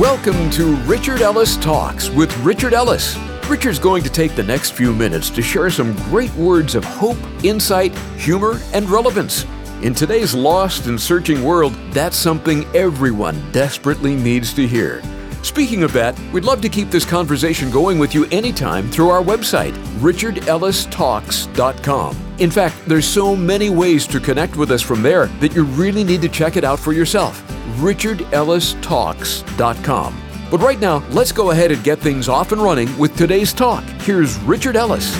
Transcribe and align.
Welcome 0.00 0.48
to 0.52 0.76
Richard 0.86 1.20
Ellis 1.20 1.58
Talks 1.58 2.08
with 2.08 2.34
Richard 2.38 2.72
Ellis. 2.72 3.18
Richard's 3.50 3.78
going 3.78 4.02
to 4.02 4.08
take 4.08 4.34
the 4.34 4.42
next 4.42 4.70
few 4.70 4.94
minutes 4.94 5.28
to 5.28 5.42
share 5.42 5.68
some 5.68 5.94
great 6.04 6.32
words 6.36 6.74
of 6.74 6.84
hope, 6.84 7.18
insight, 7.44 7.94
humor, 8.16 8.58
and 8.72 8.88
relevance. 8.88 9.44
In 9.82 9.92
today's 9.92 10.34
lost 10.34 10.86
and 10.86 10.98
searching 10.98 11.44
world, 11.44 11.74
that's 11.92 12.16
something 12.16 12.64
everyone 12.74 13.52
desperately 13.52 14.16
needs 14.16 14.54
to 14.54 14.66
hear. 14.66 15.02
Speaking 15.42 15.82
of 15.82 15.92
that, 15.92 16.18
we'd 16.32 16.44
love 16.44 16.62
to 16.62 16.70
keep 16.70 16.90
this 16.90 17.04
conversation 17.04 17.70
going 17.70 17.98
with 17.98 18.14
you 18.14 18.24
anytime 18.30 18.88
through 18.88 19.10
our 19.10 19.22
website, 19.22 19.74
richardellistalks.com. 19.98 22.16
In 22.38 22.50
fact, 22.50 22.76
there's 22.86 23.06
so 23.06 23.36
many 23.36 23.68
ways 23.68 24.06
to 24.06 24.18
connect 24.18 24.56
with 24.56 24.70
us 24.70 24.80
from 24.80 25.02
there 25.02 25.26
that 25.26 25.54
you 25.54 25.64
really 25.64 26.04
need 26.04 26.22
to 26.22 26.28
check 26.30 26.56
it 26.56 26.64
out 26.64 26.78
for 26.78 26.94
yourself. 26.94 27.49
richardellistalks.com. 27.78 30.22
But 30.50 30.60
right 30.60 30.80
now, 30.80 31.04
let's 31.10 31.32
go 31.32 31.52
ahead 31.52 31.70
and 31.70 31.84
get 31.84 32.00
things 32.00 32.28
off 32.28 32.50
and 32.52 32.60
running 32.60 32.98
with 32.98 33.16
today's 33.16 33.52
talk. 33.52 33.84
Here's 34.02 34.36
Richard 34.40 34.74
Ellis. 34.76 35.14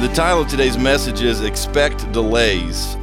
The 0.00 0.10
title 0.14 0.42
of 0.42 0.48
today's 0.48 0.76
message 0.76 1.22
is 1.22 1.42
Expect 1.42 2.10
Delays. 2.10 2.96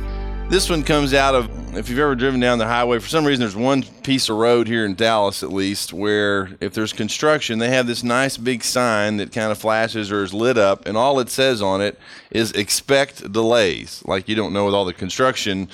This 0.49 0.70
one 0.70 0.84
comes 0.84 1.13
out 1.13 1.35
of 1.35 1.49
if 1.75 1.89
you've 1.89 1.99
ever 1.99 2.16
driven 2.16 2.39
down 2.39 2.58
the 2.58 2.66
highway, 2.66 2.99
for 2.99 3.08
some 3.08 3.25
reason, 3.25 3.41
there's 3.41 3.55
one 3.55 3.84
piece 3.84 4.30
of 4.30 4.38
road 4.38 4.67
here 4.67 4.86
in 4.86 4.95
Dallas, 4.95 5.44
at 5.44 5.53
least, 5.53 5.94
where 5.94 6.49
if 6.59 6.73
there's 6.73 6.94
construction, 6.94 7.59
they 7.59 7.70
have 7.70 7.88
this 7.88 8.03
nice 8.03 8.38
big 8.38 8.63
sign 8.63 9.17
that 9.17 9.31
kind 9.31 9.52
of 9.52 9.58
flashes 9.58 10.11
or 10.11 10.23
is 10.23 10.33
lit 10.33 10.58
up, 10.58 10.88
and 10.88 10.97
all 10.97 11.20
it 11.20 11.30
says 11.30 11.61
on 11.61 11.81
it 11.81 11.99
is 12.31 12.52
expect 12.53 13.31
delays. 13.31 14.03
Like 14.05 14.27
you 14.27 14.36
don't 14.36 14.53
know 14.53 14.66
with 14.66 14.73
all 14.73 14.86
the 14.86 14.94
construction 14.94 15.70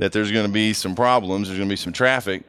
that 0.00 0.12
there's 0.12 0.32
going 0.32 0.46
to 0.46 0.52
be 0.52 0.72
some 0.72 0.94
problems, 0.94 1.46
there's 1.46 1.58
going 1.58 1.68
to 1.68 1.72
be 1.72 1.76
some 1.76 1.92
traffic. 1.92 2.42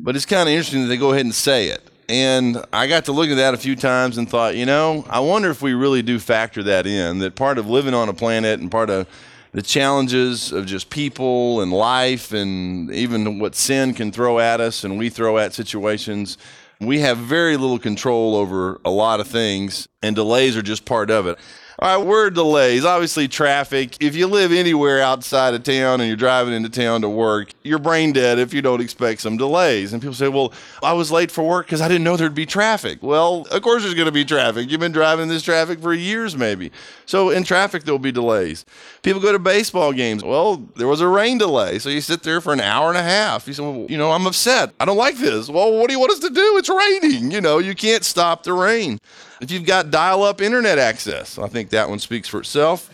But 0.00 0.16
it's 0.16 0.24
kind 0.24 0.48
of 0.48 0.54
interesting 0.54 0.82
that 0.82 0.88
they 0.88 0.96
go 0.96 1.12
ahead 1.12 1.26
and 1.26 1.34
say 1.34 1.68
it. 1.68 1.82
And 2.08 2.64
I 2.72 2.86
got 2.86 3.04
to 3.04 3.12
look 3.12 3.28
at 3.28 3.34
that 3.34 3.52
a 3.52 3.58
few 3.58 3.76
times 3.76 4.16
and 4.16 4.28
thought, 4.28 4.56
you 4.56 4.64
know, 4.64 5.04
I 5.10 5.20
wonder 5.20 5.50
if 5.50 5.60
we 5.60 5.74
really 5.74 6.00
do 6.00 6.18
factor 6.18 6.62
that 6.62 6.86
in, 6.86 7.18
that 7.18 7.34
part 7.34 7.58
of 7.58 7.68
living 7.68 7.92
on 7.92 8.08
a 8.08 8.14
planet 8.14 8.58
and 8.58 8.70
part 8.70 8.88
of 8.88 9.06
the 9.52 9.60
challenges 9.60 10.50
of 10.50 10.64
just 10.64 10.88
people 10.88 11.60
and 11.60 11.72
life 11.72 12.32
and 12.32 12.90
even 12.90 13.38
what 13.38 13.54
sin 13.54 13.92
can 13.92 14.10
throw 14.10 14.38
at 14.38 14.58
us 14.58 14.84
and 14.84 14.98
we 14.98 15.10
throw 15.10 15.36
at 15.36 15.52
situations. 15.52 16.38
We 16.80 17.00
have 17.00 17.18
very 17.18 17.58
little 17.58 17.78
control 17.78 18.34
over 18.34 18.80
a 18.86 18.90
lot 18.90 19.20
of 19.20 19.26
things, 19.28 19.88
and 20.02 20.16
delays 20.16 20.56
are 20.56 20.62
just 20.62 20.86
part 20.86 21.10
of 21.10 21.26
it. 21.26 21.36
All 21.80 21.96
right, 21.96 22.04
word 22.04 22.34
delays. 22.34 22.84
Obviously, 22.84 23.28
traffic. 23.28 24.02
If 24.02 24.16
you 24.16 24.26
live 24.26 24.50
anywhere 24.50 25.00
outside 25.00 25.54
of 25.54 25.62
town 25.62 26.00
and 26.00 26.08
you're 26.08 26.16
driving 26.16 26.52
into 26.52 26.68
town 26.68 27.02
to 27.02 27.08
work, 27.08 27.50
you're 27.62 27.78
brain 27.78 28.12
dead 28.12 28.40
if 28.40 28.52
you 28.52 28.60
don't 28.60 28.80
expect 28.80 29.20
some 29.20 29.36
delays. 29.36 29.92
And 29.92 30.02
people 30.02 30.14
say, 30.14 30.26
well, 30.26 30.52
I 30.82 30.94
was 30.94 31.12
late 31.12 31.30
for 31.30 31.44
work 31.44 31.66
because 31.66 31.80
I 31.80 31.86
didn't 31.86 32.02
know 32.02 32.16
there'd 32.16 32.34
be 32.34 32.46
traffic. 32.46 33.00
Well, 33.00 33.46
of 33.52 33.62
course 33.62 33.84
there's 33.84 33.94
going 33.94 34.06
to 34.06 34.12
be 34.12 34.24
traffic. 34.24 34.68
You've 34.68 34.80
been 34.80 34.90
driving 34.90 35.28
this 35.28 35.44
traffic 35.44 35.78
for 35.78 35.94
years, 35.94 36.36
maybe. 36.36 36.72
So 37.08 37.30
in 37.30 37.42
traffic, 37.42 37.84
there'll 37.84 37.98
be 37.98 38.12
delays. 38.12 38.66
People 39.02 39.22
go 39.22 39.32
to 39.32 39.38
baseball 39.38 39.94
games. 39.94 40.22
Well, 40.22 40.56
there 40.76 40.86
was 40.86 41.00
a 41.00 41.08
rain 41.08 41.38
delay. 41.38 41.78
So 41.78 41.88
you 41.88 42.02
sit 42.02 42.22
there 42.22 42.42
for 42.42 42.52
an 42.52 42.60
hour 42.60 42.90
and 42.90 42.98
a 42.98 43.02
half. 43.02 43.48
You 43.48 43.54
say, 43.54 43.62
well, 43.62 43.86
you 43.88 43.96
know, 43.96 44.12
I'm 44.12 44.26
upset. 44.26 44.74
I 44.78 44.84
don't 44.84 44.98
like 44.98 45.16
this. 45.16 45.48
Well, 45.48 45.72
what 45.72 45.86
do 45.86 45.94
you 45.94 46.00
want 46.00 46.12
us 46.12 46.18
to 46.18 46.28
do? 46.28 46.58
It's 46.58 46.68
raining. 46.68 47.30
You 47.30 47.40
know, 47.40 47.60
you 47.60 47.74
can't 47.74 48.04
stop 48.04 48.42
the 48.42 48.52
rain. 48.52 48.98
If 49.40 49.50
you've 49.50 49.64
got 49.64 49.90
dial 49.90 50.22
up 50.22 50.42
internet 50.42 50.78
access, 50.78 51.38
I 51.38 51.48
think 51.48 51.70
that 51.70 51.88
one 51.88 51.98
speaks 51.98 52.28
for 52.28 52.40
itself. 52.40 52.90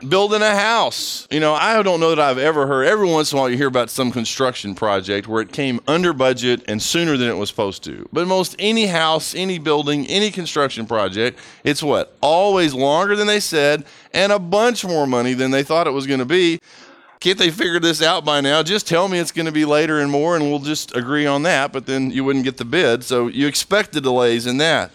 Building 0.00 0.42
a 0.42 0.54
house. 0.54 1.26
You 1.30 1.40
know, 1.40 1.54
I 1.54 1.82
don't 1.82 1.98
know 1.98 2.10
that 2.10 2.20
I've 2.20 2.36
ever 2.38 2.66
heard, 2.66 2.86
every 2.86 3.08
once 3.08 3.32
in 3.32 3.38
a 3.38 3.40
while 3.40 3.48
you 3.48 3.56
hear 3.56 3.68
about 3.68 3.88
some 3.88 4.12
construction 4.12 4.74
project 4.74 5.28
where 5.28 5.40
it 5.40 5.52
came 5.52 5.80
under 5.86 6.12
budget 6.12 6.62
and 6.68 6.82
sooner 6.82 7.16
than 7.16 7.28
it 7.28 7.36
was 7.36 7.48
supposed 7.48 7.82
to. 7.84 8.06
But 8.12 8.26
most 8.26 8.54
any 8.58 8.86
house, 8.86 9.34
any 9.34 9.58
building, 9.58 10.06
any 10.06 10.30
construction 10.30 10.86
project, 10.86 11.38
it's 11.62 11.82
what? 11.82 12.16
Always 12.20 12.74
longer 12.74 13.16
than 13.16 13.26
they 13.26 13.40
said 13.40 13.84
and 14.12 14.30
a 14.30 14.38
bunch 14.38 14.84
more 14.84 15.06
money 15.06 15.32
than 15.32 15.50
they 15.50 15.62
thought 15.62 15.86
it 15.86 15.92
was 15.92 16.06
going 16.06 16.20
to 16.20 16.26
be. 16.26 16.60
Can't 17.20 17.38
they 17.38 17.50
figure 17.50 17.80
this 17.80 18.02
out 18.02 18.22
by 18.22 18.42
now? 18.42 18.62
Just 18.62 18.86
tell 18.86 19.08
me 19.08 19.18
it's 19.18 19.32
going 19.32 19.46
to 19.46 19.52
be 19.52 19.64
later 19.64 20.00
and 20.00 20.10
more, 20.10 20.36
and 20.36 20.44
we'll 20.44 20.58
just 20.58 20.94
agree 20.94 21.24
on 21.24 21.44
that, 21.44 21.72
but 21.72 21.86
then 21.86 22.10
you 22.10 22.22
wouldn't 22.24 22.44
get 22.44 22.58
the 22.58 22.66
bid. 22.66 23.02
So 23.02 23.28
you 23.28 23.46
expect 23.46 23.92
the 23.92 24.00
delays 24.02 24.46
in 24.46 24.58
that. 24.58 24.90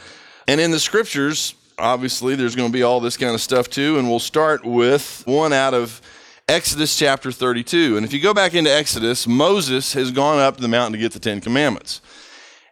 And 0.47 0.61
in 0.61 0.69
the 0.69 0.79
scriptures, 0.79 1.55
obviously, 1.79 2.35
there's 2.35 2.55
going 2.55 2.69
to 2.69 2.73
be 2.73 2.83
all 2.83 2.99
this 2.99 3.17
kind 3.17 3.33
of 3.33 3.41
stuff 3.41 3.69
too, 3.69 3.97
and 3.97 4.09
we'll 4.09 4.19
start 4.19 4.65
with 4.65 5.23
one 5.25 5.53
out 5.53 5.73
of 5.73 6.01
Exodus 6.47 6.97
chapter 6.97 7.31
32. 7.31 7.97
And 7.97 8.05
if 8.05 8.11
you 8.11 8.19
go 8.19 8.33
back 8.33 8.53
into 8.55 8.71
Exodus, 8.71 9.27
Moses 9.27 9.93
has 9.93 10.11
gone 10.11 10.39
up 10.39 10.57
the 10.57 10.67
mountain 10.67 10.93
to 10.93 10.97
get 10.97 11.11
the 11.11 11.19
Ten 11.19 11.41
Commandments. 11.41 12.01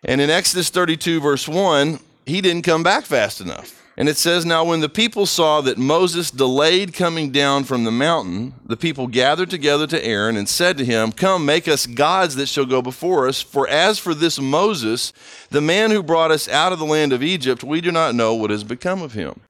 And 0.04 0.20
in 0.20 0.30
Exodus 0.30 0.70
32, 0.70 1.22
verse 1.22 1.48
1, 1.48 2.00
he 2.26 2.42
didn't 2.42 2.64
come 2.64 2.84
back 2.84 3.06
fast 3.06 3.40
enough. 3.40 3.77
And 4.00 4.08
it 4.08 4.18
says, 4.18 4.46
Now 4.46 4.64
when 4.64 4.80
the 4.80 4.90
people 4.90 5.26
saw 5.26 5.60
that 5.62 5.80
Moses 5.80 6.30
delayed 6.30 6.94
coming 6.94 7.32
down 7.32 7.64
from 7.64 7.84
the 7.84 7.92
mountain, 7.92 8.54
the 8.64 8.78
people 8.78 9.08
gathered 9.08 9.50
together 9.50 9.88
to 9.88 10.06
Aaron 10.06 10.38
and 10.38 10.48
said 10.48 10.78
to 10.78 10.86
him, 10.86 11.12
Come, 11.12 11.46
make 11.46 11.68
us 11.68 11.88
gods 11.88 12.36
that 12.36 12.48
shall 12.48 12.66
go 12.68 12.84
before 12.84 13.28
us. 13.28 13.42
For 13.42 13.68
as 13.68 13.98
for 13.98 14.14
this 14.14 14.40
Moses, 14.40 15.14
the 15.50 15.62
man 15.62 15.90
who 15.90 16.04
brought 16.04 16.30
us 16.30 16.48
out 16.48 16.72
of 16.72 16.78
the 16.80 16.86
land 16.86 17.12
of 17.12 17.24
Egypt, 17.24 17.64
we 17.64 17.82
do 17.82 17.92
not 17.92 18.14
know 18.14 18.36
what 18.36 18.52
has 18.52 18.64
become 18.64 19.02
of 19.02 19.14
him. 19.14 19.42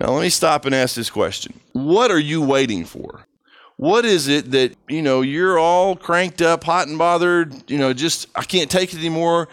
Now 0.00 0.10
let 0.10 0.22
me 0.22 0.30
stop 0.30 0.64
and 0.64 0.74
ask 0.74 0.96
this 0.96 1.10
question 1.10 1.54
What 1.72 2.10
are 2.10 2.18
you 2.18 2.42
waiting 2.42 2.84
for? 2.84 3.26
What 3.76 4.04
is 4.04 4.28
it 4.28 4.50
that, 4.50 4.74
you 4.88 5.02
know, 5.02 5.20
you're 5.20 5.58
all 5.58 5.96
cranked 5.96 6.42
up, 6.42 6.64
hot 6.64 6.88
and 6.88 6.98
bothered, 6.98 7.70
you 7.70 7.78
know, 7.78 7.92
just, 7.92 8.28
I 8.34 8.44
can't 8.44 8.70
take 8.70 8.92
it 8.92 8.98
anymore. 8.98 9.48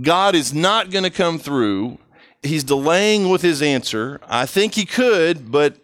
God 0.00 0.34
is 0.34 0.52
not 0.52 0.90
going 0.90 1.04
to 1.04 1.10
come 1.10 1.38
through 1.38 1.98
he's 2.42 2.64
delaying 2.64 3.28
with 3.28 3.42
his 3.42 3.62
answer. 3.62 4.20
I 4.28 4.46
think 4.46 4.74
he 4.74 4.84
could, 4.84 5.50
but 5.50 5.76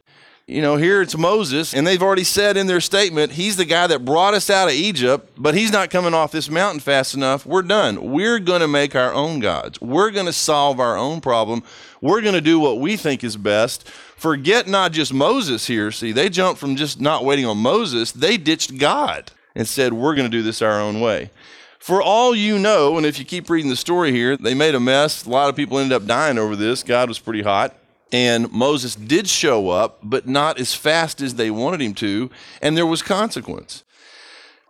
you 0.48 0.62
know, 0.62 0.76
here 0.76 1.02
it's 1.02 1.16
Moses, 1.16 1.74
and 1.74 1.86
they've 1.86 2.02
already 2.02 2.24
said 2.24 2.56
in 2.56 2.68
their 2.68 2.80
statement, 2.80 3.32
he's 3.32 3.56
the 3.56 3.66
guy 3.66 3.86
that 3.86 4.06
brought 4.06 4.32
us 4.32 4.48
out 4.48 4.68
of 4.68 4.72
Egypt, 4.72 5.30
but 5.36 5.54
he's 5.54 5.70
not 5.70 5.90
coming 5.90 6.14
off 6.14 6.32
this 6.32 6.48
mountain 6.48 6.80
fast 6.80 7.14
enough. 7.14 7.44
We're 7.44 7.60
done. 7.60 8.12
We're 8.12 8.38
going 8.38 8.62
to 8.62 8.68
make 8.68 8.96
our 8.96 9.12
own 9.12 9.40
gods. 9.40 9.78
We're 9.82 10.10
going 10.10 10.24
to 10.24 10.32
solve 10.32 10.80
our 10.80 10.96
own 10.96 11.20
problem. 11.20 11.62
We're 12.00 12.22
going 12.22 12.34
to 12.34 12.40
do 12.40 12.58
what 12.58 12.80
we 12.80 12.96
think 12.96 13.22
is 13.22 13.36
best. 13.36 13.86
Forget 14.16 14.66
not 14.66 14.92
just 14.92 15.12
Moses 15.12 15.66
here. 15.66 15.92
See, 15.92 16.12
they 16.12 16.30
jumped 16.30 16.58
from 16.58 16.76
just 16.76 16.98
not 16.98 17.26
waiting 17.26 17.44
on 17.44 17.58
Moses, 17.58 18.10
they 18.10 18.38
ditched 18.38 18.78
God 18.78 19.30
and 19.54 19.68
said, 19.68 19.92
We're 19.92 20.14
going 20.14 20.30
to 20.30 20.34
do 20.34 20.42
this 20.42 20.62
our 20.62 20.80
own 20.80 21.02
way. 21.02 21.30
For 21.78 22.02
all 22.02 22.34
you 22.34 22.58
know, 22.58 22.96
and 22.96 23.06
if 23.06 23.18
you 23.18 23.24
keep 23.24 23.48
reading 23.48 23.70
the 23.70 23.76
story 23.76 24.12
here, 24.12 24.36
they 24.36 24.54
made 24.54 24.74
a 24.74 24.80
mess. 24.80 25.24
A 25.24 25.30
lot 25.30 25.48
of 25.48 25.56
people 25.56 25.78
ended 25.78 25.94
up 25.94 26.06
dying 26.06 26.38
over 26.38 26.56
this. 26.56 26.82
God 26.82 27.08
was 27.08 27.18
pretty 27.18 27.42
hot. 27.42 27.74
And 28.10 28.50
Moses 28.50 28.94
did 28.94 29.28
show 29.28 29.68
up, 29.68 29.98
but 30.02 30.26
not 30.26 30.58
as 30.58 30.74
fast 30.74 31.20
as 31.20 31.34
they 31.34 31.50
wanted 31.50 31.82
him 31.82 31.94
to, 31.94 32.30
and 32.62 32.76
there 32.76 32.86
was 32.86 33.02
consequence. 33.02 33.84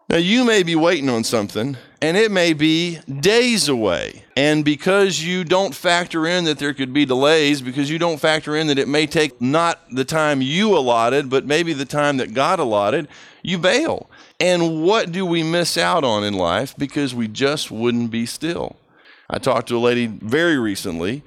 Now, 0.08 0.16
you 0.16 0.42
may 0.44 0.62
be 0.62 0.74
waiting 0.74 1.10
on 1.10 1.22
something, 1.22 1.76
and 2.00 2.16
it 2.16 2.30
may 2.30 2.54
be 2.54 2.98
days 3.20 3.68
away. 3.68 4.24
And 4.36 4.64
because 4.64 5.22
you 5.22 5.44
don't 5.44 5.74
factor 5.74 6.26
in 6.26 6.44
that 6.44 6.58
there 6.58 6.72
could 6.72 6.94
be 6.94 7.04
delays, 7.04 7.60
because 7.60 7.90
you 7.90 7.98
don't 7.98 8.18
factor 8.18 8.56
in 8.56 8.68
that 8.68 8.78
it 8.78 8.88
may 8.88 9.06
take 9.06 9.38
not 9.40 9.80
the 9.90 10.06
time 10.06 10.40
you 10.40 10.76
allotted, 10.76 11.28
but 11.28 11.44
maybe 11.44 11.74
the 11.74 11.84
time 11.84 12.16
that 12.16 12.32
God 12.32 12.58
allotted, 12.58 13.06
you 13.42 13.58
bail. 13.58 14.08
And 14.40 14.82
what 14.82 15.10
do 15.10 15.26
we 15.26 15.42
miss 15.42 15.76
out 15.76 16.04
on 16.04 16.22
in 16.22 16.34
life 16.34 16.76
because 16.76 17.14
we 17.14 17.26
just 17.26 17.70
wouldn't 17.70 18.10
be 18.10 18.24
still? 18.24 18.76
I 19.28 19.38
talked 19.38 19.68
to 19.68 19.76
a 19.76 19.80
lady 19.80 20.06
very 20.06 20.58
recently, 20.58 21.22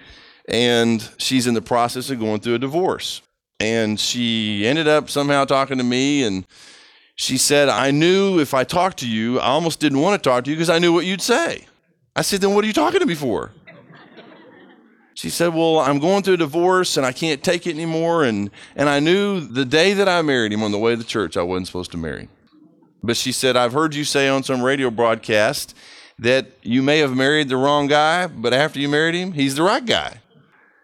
and 0.48 1.08
she's 1.18 1.46
in 1.46 1.54
the 1.54 1.62
process 1.62 2.10
of 2.10 2.20
going 2.20 2.40
through 2.40 2.56
a 2.56 2.60
divorce. 2.60 3.22
And 3.60 4.00
she 4.00 4.66
ended 4.66 4.88
up 4.88 5.10
somehow 5.10 5.46
talking 5.46 5.78
to 5.78 5.84
me, 5.84 6.24
and 6.24 6.48
she 7.16 7.38
said, 7.38 7.70
I 7.70 7.92
knew 7.92 8.40
if 8.40 8.54
I 8.54 8.64
talked 8.64 8.98
to 9.00 9.08
you, 9.08 9.40
I 9.40 9.48
almost 9.48 9.80
didn't 9.80 10.00
want 10.00 10.22
to 10.22 10.30
talk 10.30 10.46
to 10.46 10.50
you 10.50 10.56
because 10.56 10.70
I 10.70 10.80
knew 10.80 10.94
what 10.94 11.06
you'd 11.06 11.22
say. 11.22 11.66
I 12.16 12.22
said, 12.24 12.42
Then 12.42 12.56
what 12.56 12.64
are 12.64 12.68
you 12.68 12.74
talking 12.74 13.00
to 13.00 13.06
me 13.06 13.16
for? 13.16 13.52
She 15.14 15.30
said, 15.30 15.54
Well, 15.54 15.80
I'm 15.80 16.00
going 16.00 16.24
through 16.24 16.36
a 16.36 16.38
divorce 16.38 16.98
and 16.98 17.06
I 17.06 17.12
can't 17.12 17.44
take 17.44 17.68
it 17.68 17.76
anymore. 17.76 18.24
And, 18.24 18.50
and 18.76 18.90
I 18.90 19.00
knew 19.00 19.42
the 19.42 19.66
day 19.66 19.94
that 19.94 20.10
I 20.10 20.22
married 20.24 20.52
him 20.52 20.64
on 20.64 20.72
the 20.72 20.80
way 20.80 20.96
to 20.96 21.04
church, 21.04 21.38
I 21.38 21.44
wasn't 21.44 21.68
supposed 21.68 21.92
to 21.92 21.98
marry 21.98 22.22
him. 22.22 22.30
But 23.04 23.18
she 23.18 23.32
said, 23.32 23.58
I've 23.58 23.74
heard 23.74 23.96
you 23.96 24.04
say 24.04 24.28
on 24.28 24.44
some 24.44 24.62
radio 24.62 24.92
broadcast 24.92 25.76
that 26.20 26.52
you 26.62 26.84
may 26.84 27.00
have 27.00 27.16
married 27.16 27.50
the 27.50 27.58
wrong 27.58 27.88
guy, 27.88 28.28
but 28.28 28.54
after 28.54 28.80
you 28.80 28.88
married 28.88 29.16
him, 29.16 29.32
he's 29.32 29.56
the 29.56 29.64
right 29.64 29.86
guy. 29.86 30.22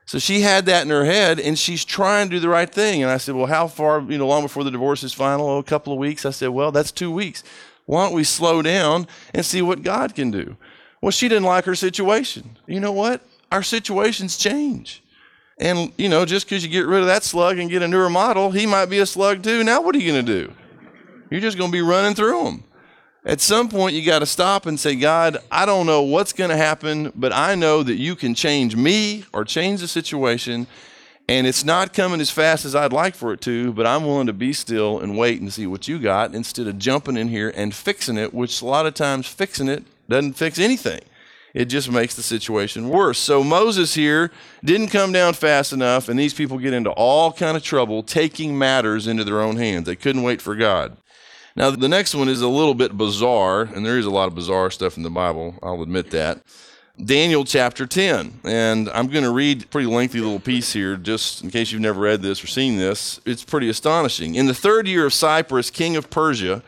So 0.08 0.20
she 0.20 0.40
had 0.42 0.66
that 0.68 0.84
in 0.84 0.90
her 0.90 1.06
head 1.06 1.40
and 1.40 1.60
she's 1.60 1.84
trying 1.84 2.30
to 2.30 2.38
do 2.38 2.40
the 2.40 2.50
right 2.50 2.70
thing. 2.70 3.04
And 3.04 3.12
I 3.12 3.18
said, 3.18 3.36
Well, 3.36 3.46
how 3.46 3.68
far, 3.68 4.00
you 4.02 4.18
know, 4.18 4.26
long 4.26 4.42
before 4.42 4.64
the 4.64 4.72
divorce 4.72 5.04
is 5.04 5.14
final? 5.14 5.48
Oh, 5.48 5.58
a 5.58 5.64
couple 5.64 5.92
of 5.92 6.00
weeks. 6.00 6.26
I 6.26 6.32
said, 6.32 6.50
Well, 6.50 6.72
that's 6.72 6.92
two 6.92 7.12
weeks. 7.12 7.44
Why 7.86 8.06
don't 8.06 8.16
we 8.16 8.24
slow 8.24 8.62
down 8.62 9.08
and 9.34 9.46
see 9.46 9.62
what 9.62 9.84
God 9.84 10.16
can 10.16 10.32
do? 10.32 10.58
Well, 11.02 11.12
she 11.12 11.28
didn't 11.28 11.44
like 11.44 11.66
her 11.66 11.76
situation. 11.76 12.58
You 12.68 12.80
know 12.80 12.94
what? 12.94 13.22
Our 13.52 13.64
situations 13.64 14.38
change. 14.38 15.04
And, 15.60 15.92
you 15.98 16.08
know, 16.08 16.26
just 16.26 16.48
because 16.48 16.64
you 16.64 16.70
get 16.70 16.86
rid 16.86 17.02
of 17.02 17.08
that 17.08 17.24
slug 17.24 17.60
and 17.60 17.70
get 17.70 17.82
a 17.82 17.88
newer 17.88 18.10
model, 18.10 18.52
he 18.52 18.66
might 18.66 18.88
be 18.88 19.00
a 19.00 19.06
slug 19.06 19.44
too. 19.44 19.64
Now, 19.64 19.82
what 19.82 19.96
are 19.96 20.00
you 20.00 20.12
going 20.12 20.26
to 20.26 20.46
do? 20.46 20.54
You're 21.30 21.42
just 21.42 21.58
going 21.58 21.72
to 21.72 21.76
be 21.76 21.82
running 21.82 22.16
through 22.16 22.44
them. 22.44 22.64
At 23.26 23.42
some 23.42 23.68
point, 23.68 23.94
you 23.94 24.06
got 24.06 24.20
to 24.20 24.26
stop 24.26 24.66
and 24.66 24.80
say, 24.80 24.96
God, 24.96 25.38
I 25.52 25.66
don't 25.66 25.86
know 25.86 26.02
what's 26.02 26.32
going 26.32 26.50
to 26.50 26.56
happen, 26.56 27.12
but 27.14 27.34
I 27.34 27.56
know 27.56 27.84
that 27.84 27.96
you 27.96 28.16
can 28.16 28.34
change 28.34 28.76
me 28.76 29.26
or 29.34 29.44
change 29.44 29.82
the 29.82 29.88
situation. 29.88 30.66
And 31.28 31.46
it's 31.46 31.66
not 31.66 31.94
coming 31.94 32.22
as 32.22 32.30
fast 32.30 32.64
as 32.64 32.74
I'd 32.74 32.94
like 32.94 33.16
for 33.16 33.34
it 33.34 33.42
to, 33.42 33.74
but 33.74 33.86
I'm 33.86 34.06
willing 34.06 34.28
to 34.28 34.34
be 34.34 34.54
still 34.54 35.00
and 35.00 35.18
wait 35.18 35.42
and 35.42 35.52
see 35.52 35.68
what 35.68 35.90
you 35.90 36.00
got 36.00 36.34
instead 36.34 36.68
of 36.68 36.80
jumping 36.80 37.18
in 37.18 37.28
here 37.28 37.52
and 37.54 37.76
fixing 37.76 38.18
it, 38.18 38.34
which 38.34 38.62
a 38.62 38.66
lot 38.66 38.86
of 38.86 38.94
times 38.94 39.28
fixing 39.28 39.68
it 39.68 39.84
doesn't 40.08 40.34
fix 40.34 40.58
anything. 40.58 41.02
It 41.54 41.66
just 41.66 41.92
makes 41.92 42.16
the 42.16 42.24
situation 42.24 42.88
worse. 42.88 43.18
So 43.18 43.44
Moses 43.44 43.94
here 43.94 44.32
didn't 44.64 44.88
come 44.88 45.12
down 45.12 45.34
fast 45.34 45.74
enough, 45.74 46.08
and 46.08 46.18
these 46.18 46.34
people 46.34 46.60
get 46.60 46.74
into 46.74 46.92
all 46.92 47.34
kind 47.34 47.58
of 47.58 47.64
trouble 47.64 48.04
taking 48.04 48.58
matters 48.58 49.06
into 49.06 49.26
their 49.26 49.42
own 49.42 49.58
hands. 49.58 49.88
They 49.88 49.96
couldn't 49.98 50.24
wait 50.24 50.42
for 50.42 50.56
God. 50.56 50.96
Now, 51.58 51.72
the 51.72 51.90
next 51.90 52.14
one 52.14 52.30
is 52.30 52.42
a 52.42 52.48
little 52.48 52.76
bit 52.76 52.96
bizarre, 52.96 53.64
and 53.64 53.84
there 53.84 53.98
is 53.98 54.06
a 54.06 54.12
lot 54.12 54.28
of 54.28 54.36
bizarre 54.36 54.70
stuff 54.70 54.96
in 54.96 55.02
the 55.02 55.10
Bible, 55.10 55.56
I'll 55.64 55.82
admit 55.82 56.12
that. 56.12 56.44
Daniel 57.04 57.44
chapter 57.46 57.88
10. 57.88 58.42
And 58.44 58.90
I'm 58.90 59.08
going 59.08 59.24
to 59.24 59.32
read 59.32 59.64
a 59.64 59.66
pretty 59.66 59.88
lengthy 59.88 60.20
little 60.20 60.40
piece 60.40 60.74
here, 60.74 60.98
just 60.98 61.44
in 61.44 61.50
case 61.50 61.72
you've 61.72 61.82
never 61.82 62.00
read 62.00 62.22
this 62.22 62.44
or 62.44 62.48
seen 62.48 62.78
this. 62.78 63.20
It's 63.26 63.44
pretty 63.44 63.70
astonishing. 63.70 64.36
In 64.36 64.46
the 64.46 64.54
third 64.54 64.88
year 64.88 65.08
of 65.08 65.16
Cyrus, 65.16 65.72
king 65.72 65.96
of 65.96 66.12
Persia, 66.12 66.62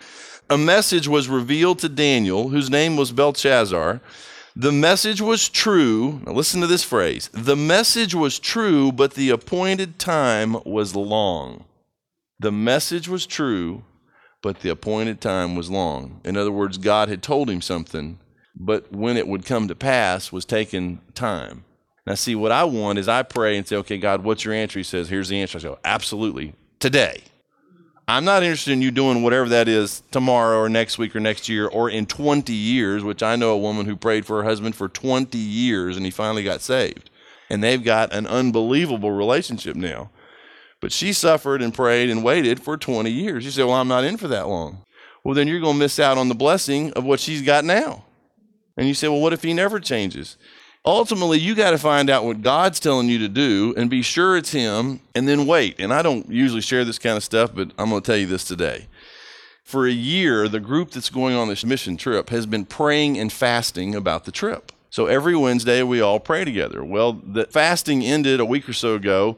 a 0.50 0.58
message 0.58 1.08
was 1.08 1.30
revealed 1.30 1.78
to 1.80 1.90
Daniel, 1.90 2.50
whose 2.50 2.72
name 2.72 2.98
was 2.98 3.12
Belshazzar. 3.12 4.02
The 4.56 4.72
message 4.72 5.22
was 5.22 5.50
true. 5.50 6.22
Now, 6.26 6.32
listen 6.32 6.62
to 6.62 6.68
this 6.68 6.84
phrase 6.84 7.30
the 7.32 7.56
message 7.56 8.16
was 8.16 8.40
true, 8.40 8.92
but 8.92 9.14
the 9.14 9.30
appointed 9.30 10.00
time 10.00 10.58
was 10.64 10.96
long. 10.96 11.66
The 12.40 12.52
message 12.52 13.08
was 13.08 13.28
true, 13.28 13.84
but 14.42 14.62
the 14.62 14.70
appointed 14.70 15.22
time 15.22 15.56
was 15.56 15.70
long. 15.70 16.22
In 16.24 16.38
other 16.38 16.52
words, 16.52 16.78
God 16.78 17.10
had 17.10 17.22
told 17.22 17.50
him 17.50 17.62
something, 17.62 18.20
but 18.56 18.92
when 18.92 19.18
it 19.18 19.28
would 19.28 19.46
come 19.46 19.68
to 19.68 19.76
pass 19.76 20.32
was 20.32 20.46
taking 20.46 21.02
time. 21.14 21.66
Now, 22.06 22.16
see, 22.16 22.36
what 22.36 22.52
I 22.52 22.64
want 22.64 23.00
is 23.00 23.08
I 23.08 23.24
pray 23.24 23.58
and 23.58 23.68
say, 23.68 23.76
okay, 23.78 23.98
God, 23.98 24.24
what's 24.24 24.44
your 24.44 24.54
answer? 24.54 24.80
He 24.80 24.84
says, 24.84 25.10
here's 25.10 25.30
the 25.30 25.40
answer. 25.42 25.60
I 25.60 25.62
go, 25.62 25.80
absolutely, 25.84 26.54
today. 26.80 27.22
I'm 28.08 28.26
not 28.26 28.42
interested 28.42 28.72
in 28.72 28.82
you 28.82 28.90
doing 28.90 29.22
whatever 29.22 29.48
that 29.50 29.68
is 29.68 30.02
tomorrow 30.10 30.58
or 30.58 30.68
next 30.68 30.98
week 30.98 31.16
or 31.16 31.20
next 31.20 31.48
year 31.48 31.68
or 31.68 31.92
in 31.92 32.08
20 32.08 32.52
years, 32.52 33.04
which 33.04 33.22
I 33.22 33.36
know 33.36 33.52
a 33.52 33.58
woman 33.58 33.86
who 33.86 33.96
prayed 33.96 34.26
for 34.26 34.38
her 34.38 34.50
husband 34.50 34.76
for 34.76 34.90
20 34.90 35.38
years 35.38 35.96
and 35.96 36.04
he 36.04 36.12
finally 36.12 36.44
got 36.44 36.62
saved. 36.62 37.12
And 37.52 37.64
they've 37.64 37.84
got 37.84 38.12
an 38.12 38.26
unbelievable 38.26 39.12
relationship 39.12 39.76
now. 39.76 40.10
But 40.82 40.92
she 40.92 41.14
suffered 41.14 41.62
and 41.62 41.74
prayed 41.74 42.10
and 42.10 42.24
waited 42.24 42.62
for 42.62 42.78
20 42.78 43.10
years. 43.10 43.46
You 43.46 43.52
say, 43.52 43.64
Well, 43.64 43.76
I'm 43.76 43.88
not 43.88 44.04
in 44.04 44.18
for 44.18 44.28
that 44.28 44.48
long. 44.48 44.84
Well, 45.24 45.36
then 45.36 45.48
you're 45.48 45.60
going 45.60 45.74
to 45.74 45.80
miss 45.80 46.00
out 46.00 46.18
on 46.18 46.30
the 46.30 46.36
blessing 46.36 46.92
of 46.94 47.04
what 47.04 47.20
she's 47.20 47.42
got 47.42 47.66
now. 47.66 48.06
And 48.78 48.88
you 48.88 48.94
say, 48.94 49.08
Well, 49.08 49.20
what 49.20 49.34
if 49.34 49.44
he 49.44 49.54
never 49.54 49.80
changes? 49.80 50.38
Ultimately, 50.86 51.40
you 51.40 51.56
got 51.56 51.72
to 51.72 51.78
find 51.78 52.10
out 52.10 52.24
what 52.24 52.42
God's 52.42 52.80
telling 52.80 53.10
you 53.10 53.20
to 53.20 53.28
do 53.28 53.74
and 53.76 53.90
be 53.90 54.02
sure 54.02 54.38
it's 54.38 54.52
Him 54.52 55.02
and 55.14 55.28
then 55.28 55.46
wait. 55.46 55.76
And 55.80 55.94
I 55.94 56.02
don't 56.02 56.30
usually 56.30 56.62
share 56.62 56.86
this 56.86 56.98
kind 56.98 57.18
of 57.18 57.24
stuff, 57.24 57.54
but 57.54 57.72
I'm 57.78 57.90
going 57.90 58.02
to 58.02 58.06
tell 58.06 58.18
you 58.18 58.26
this 58.26 58.46
today. 58.46 58.88
For 59.64 59.86
a 59.86 59.92
year, 59.92 60.48
the 60.48 60.60
group 60.60 60.92
that's 60.92 61.10
going 61.10 61.36
on 61.36 61.48
this 61.48 61.66
mission 61.66 61.98
trip 61.98 62.30
has 62.30 62.46
been 62.46 62.66
praying 62.66 63.20
and 63.20 63.32
fasting 63.32 63.94
about 63.94 64.24
the 64.24 64.32
trip. 64.32 64.72
So 64.90 65.06
every 65.06 65.36
Wednesday, 65.36 65.84
we 65.84 66.02
all 66.02 66.20
pray 66.20 66.44
together. 66.44 66.84
Well, 66.84 67.14
the 67.24 67.46
fasting 67.46 68.02
ended 68.02 68.40
a 68.40 68.46
week 68.46 68.68
or 68.68 68.74
so 68.74 68.96
ago, 68.96 69.38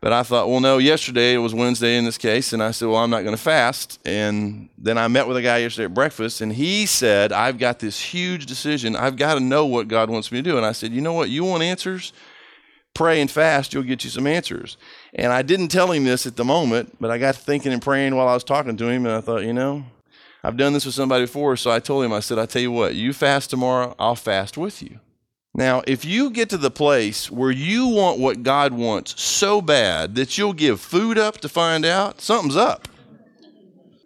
but 0.00 0.12
I 0.12 0.22
thought, 0.22 0.48
well, 0.48 0.60
no, 0.60 0.78
yesterday 0.78 1.34
it 1.34 1.38
was 1.38 1.52
Wednesday 1.52 1.98
in 1.98 2.04
this 2.04 2.16
case. 2.16 2.54
And 2.54 2.62
I 2.62 2.70
said, 2.70 2.88
well, 2.88 2.98
I'm 2.98 3.10
not 3.10 3.22
going 3.22 3.36
to 3.36 3.42
fast. 3.42 3.98
And 4.06 4.70
then 4.78 4.96
I 4.96 5.08
met 5.08 5.28
with 5.28 5.36
a 5.36 5.42
guy 5.42 5.58
yesterday 5.58 5.84
at 5.84 5.94
breakfast, 5.94 6.40
and 6.40 6.52
he 6.52 6.86
said, 6.86 7.32
I've 7.32 7.58
got 7.58 7.80
this 7.80 8.00
huge 8.00 8.46
decision. 8.46 8.96
I've 8.96 9.16
got 9.16 9.34
to 9.34 9.40
know 9.40 9.66
what 9.66 9.88
God 9.88 10.08
wants 10.08 10.32
me 10.32 10.38
to 10.38 10.42
do. 10.42 10.56
And 10.56 10.64
I 10.64 10.72
said, 10.72 10.92
you 10.92 11.02
know 11.02 11.12
what? 11.12 11.28
You 11.28 11.44
want 11.44 11.62
answers? 11.62 12.14
Pray 12.94 13.20
and 13.20 13.30
fast, 13.30 13.72
you'll 13.72 13.82
get 13.82 14.02
you 14.02 14.10
some 14.10 14.26
answers. 14.26 14.76
And 15.14 15.32
I 15.32 15.42
didn't 15.42 15.68
tell 15.68 15.92
him 15.92 16.04
this 16.04 16.26
at 16.26 16.36
the 16.36 16.44
moment, 16.44 16.96
but 16.98 17.10
I 17.10 17.18
got 17.18 17.36
thinking 17.36 17.72
and 17.72 17.80
praying 17.80 18.16
while 18.16 18.26
I 18.26 18.34
was 18.34 18.42
talking 18.42 18.76
to 18.78 18.88
him. 18.88 19.06
And 19.06 19.14
I 19.14 19.20
thought, 19.20 19.44
you 19.44 19.52
know, 19.52 19.84
I've 20.42 20.56
done 20.56 20.72
this 20.72 20.86
with 20.86 20.94
somebody 20.94 21.24
before. 21.24 21.56
So 21.56 21.70
I 21.70 21.78
told 21.78 22.04
him, 22.04 22.12
I 22.12 22.20
said, 22.20 22.38
I 22.38 22.46
tell 22.46 22.62
you 22.62 22.72
what, 22.72 22.94
you 22.94 23.12
fast 23.12 23.50
tomorrow, 23.50 23.94
I'll 23.98 24.16
fast 24.16 24.56
with 24.56 24.82
you. 24.82 24.98
Now, 25.60 25.82
if 25.86 26.06
you 26.06 26.30
get 26.30 26.48
to 26.48 26.56
the 26.56 26.70
place 26.70 27.30
where 27.30 27.50
you 27.50 27.88
want 27.88 28.18
what 28.18 28.42
God 28.42 28.72
wants 28.72 29.20
so 29.20 29.60
bad 29.60 30.14
that 30.14 30.38
you'll 30.38 30.54
give 30.54 30.80
food 30.80 31.18
up 31.18 31.36
to 31.42 31.50
find 31.50 31.84
out, 31.84 32.22
something's 32.22 32.56
up. 32.56 32.88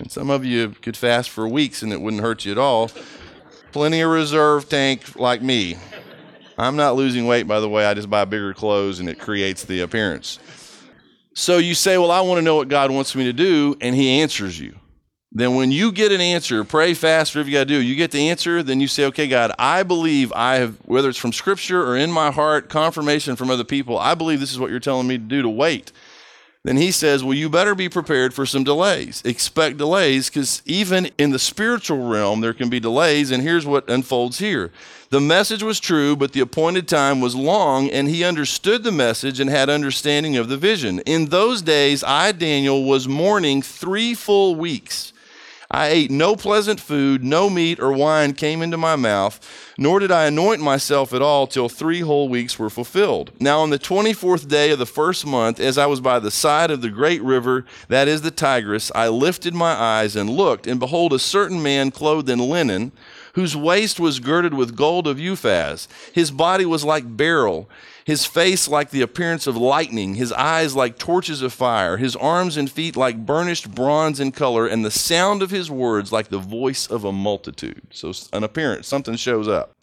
And 0.00 0.10
some 0.10 0.30
of 0.30 0.44
you 0.44 0.70
could 0.82 0.96
fast 0.96 1.30
for 1.30 1.46
weeks 1.46 1.80
and 1.80 1.92
it 1.92 2.00
wouldn't 2.00 2.24
hurt 2.24 2.44
you 2.44 2.50
at 2.50 2.58
all. 2.58 2.90
Plenty 3.70 4.00
of 4.00 4.10
reserve 4.10 4.68
tank 4.68 5.14
like 5.14 5.42
me. 5.42 5.76
I'm 6.58 6.74
not 6.74 6.96
losing 6.96 7.24
weight, 7.24 7.46
by 7.46 7.60
the 7.60 7.68
way. 7.68 7.86
I 7.86 7.94
just 7.94 8.10
buy 8.10 8.24
bigger 8.24 8.52
clothes 8.52 8.98
and 8.98 9.08
it 9.08 9.20
creates 9.20 9.62
the 9.62 9.82
appearance. 9.82 10.40
So 11.34 11.58
you 11.58 11.76
say, 11.76 11.98
Well, 11.98 12.10
I 12.10 12.22
want 12.22 12.38
to 12.38 12.42
know 12.42 12.56
what 12.56 12.66
God 12.66 12.90
wants 12.90 13.14
me 13.14 13.26
to 13.26 13.32
do, 13.32 13.76
and 13.80 13.94
He 13.94 14.20
answers 14.20 14.58
you 14.58 14.74
then 15.36 15.56
when 15.56 15.72
you 15.72 15.90
get 15.90 16.12
an 16.12 16.20
answer, 16.20 16.62
pray 16.62 16.94
fast, 16.94 17.34
whatever 17.34 17.50
you 17.50 17.56
got 17.56 17.60
to 17.60 17.74
do, 17.74 17.82
you 17.82 17.96
get 17.96 18.12
the 18.12 18.28
answer, 18.28 18.62
then 18.62 18.80
you 18.80 18.86
say, 18.86 19.04
okay, 19.06 19.26
God, 19.26 19.50
I 19.58 19.82
believe 19.82 20.32
I 20.32 20.56
have, 20.56 20.76
whether 20.84 21.08
it's 21.08 21.18
from 21.18 21.32
scripture 21.32 21.84
or 21.84 21.96
in 21.96 22.12
my 22.12 22.30
heart, 22.30 22.68
confirmation 22.68 23.34
from 23.34 23.50
other 23.50 23.64
people, 23.64 23.98
I 23.98 24.14
believe 24.14 24.38
this 24.38 24.52
is 24.52 24.60
what 24.60 24.70
you're 24.70 24.78
telling 24.78 25.08
me 25.08 25.18
to 25.18 25.24
do 25.24 25.42
to 25.42 25.48
wait. 25.48 25.90
Then 26.62 26.76
he 26.78 26.92
says, 26.92 27.22
well, 27.22 27.34
you 27.34 27.50
better 27.50 27.74
be 27.74 27.90
prepared 27.90 28.32
for 28.32 28.46
some 28.46 28.64
delays. 28.64 29.22
Expect 29.24 29.76
delays 29.76 30.30
because 30.30 30.62
even 30.64 31.10
in 31.18 31.30
the 31.30 31.38
spiritual 31.38 32.08
realm, 32.08 32.40
there 32.40 32.54
can 32.54 32.70
be 32.70 32.80
delays. 32.80 33.30
And 33.30 33.42
here's 33.42 33.66
what 33.66 33.90
unfolds 33.90 34.38
here 34.38 34.70
the 35.10 35.20
message 35.20 35.62
was 35.62 35.78
true, 35.78 36.16
but 36.16 36.32
the 36.32 36.40
appointed 36.40 36.88
time 36.88 37.20
was 37.20 37.34
long, 37.34 37.90
and 37.90 38.08
he 38.08 38.24
understood 38.24 38.82
the 38.82 38.92
message 38.92 39.40
and 39.40 39.50
had 39.50 39.68
understanding 39.68 40.36
of 40.36 40.48
the 40.48 40.56
vision. 40.56 41.00
In 41.00 41.26
those 41.26 41.60
days, 41.60 42.02
I, 42.02 42.32
Daniel, 42.32 42.84
was 42.84 43.06
mourning 43.06 43.62
three 43.62 44.14
full 44.14 44.54
weeks. 44.54 45.12
I 45.74 45.88
ate 45.88 46.12
no 46.12 46.36
pleasant 46.36 46.78
food, 46.78 47.24
no 47.24 47.50
meat 47.50 47.80
or 47.80 47.92
wine 47.92 48.34
came 48.34 48.62
into 48.62 48.76
my 48.76 48.94
mouth, 48.94 49.40
nor 49.76 49.98
did 49.98 50.12
I 50.12 50.26
anoint 50.26 50.60
myself 50.60 51.12
at 51.12 51.20
all 51.20 51.48
till 51.48 51.68
three 51.68 51.98
whole 51.98 52.28
weeks 52.28 52.60
were 52.60 52.70
fulfilled. 52.70 53.32
Now, 53.40 53.58
on 53.58 53.70
the 53.70 53.78
24th 53.80 54.46
day 54.46 54.70
of 54.70 54.78
the 54.78 54.86
first 54.86 55.26
month, 55.26 55.58
as 55.58 55.76
I 55.76 55.86
was 55.86 56.00
by 56.00 56.20
the 56.20 56.30
side 56.30 56.70
of 56.70 56.80
the 56.80 56.90
great 56.90 57.20
river, 57.24 57.66
that 57.88 58.06
is 58.06 58.22
the 58.22 58.30
Tigris, 58.30 58.92
I 58.94 59.08
lifted 59.08 59.52
my 59.52 59.72
eyes 59.72 60.14
and 60.14 60.30
looked, 60.30 60.68
and 60.68 60.78
behold, 60.78 61.12
a 61.12 61.18
certain 61.18 61.60
man 61.60 61.90
clothed 61.90 62.30
in 62.30 62.38
linen, 62.38 62.92
whose 63.32 63.56
waist 63.56 63.98
was 63.98 64.20
girded 64.20 64.54
with 64.54 64.76
gold 64.76 65.08
of 65.08 65.16
Uphaz. 65.16 65.88
His 66.12 66.30
body 66.30 66.64
was 66.64 66.84
like 66.84 67.16
beryl 67.16 67.68
his 68.04 68.26
face 68.26 68.68
like 68.68 68.90
the 68.90 69.02
appearance 69.02 69.46
of 69.46 69.56
lightning, 69.56 70.14
his 70.14 70.32
eyes 70.32 70.76
like 70.76 70.98
torches 70.98 71.42
of 71.42 71.52
fire, 71.52 71.96
his 71.96 72.14
arms 72.16 72.56
and 72.56 72.70
feet 72.70 72.96
like 72.96 73.24
burnished 73.24 73.74
bronze 73.74 74.20
in 74.20 74.32
color, 74.32 74.66
and 74.66 74.84
the 74.84 74.90
sound 74.90 75.42
of 75.42 75.50
his 75.50 75.70
words 75.70 76.12
like 76.12 76.28
the 76.28 76.38
voice 76.38 76.86
of 76.86 77.04
a 77.04 77.12
multitude. 77.12 77.82
So, 77.90 78.12
an 78.32 78.44
appearance, 78.44 78.86
something 78.86 79.16
shows 79.16 79.48
up. 79.48 79.73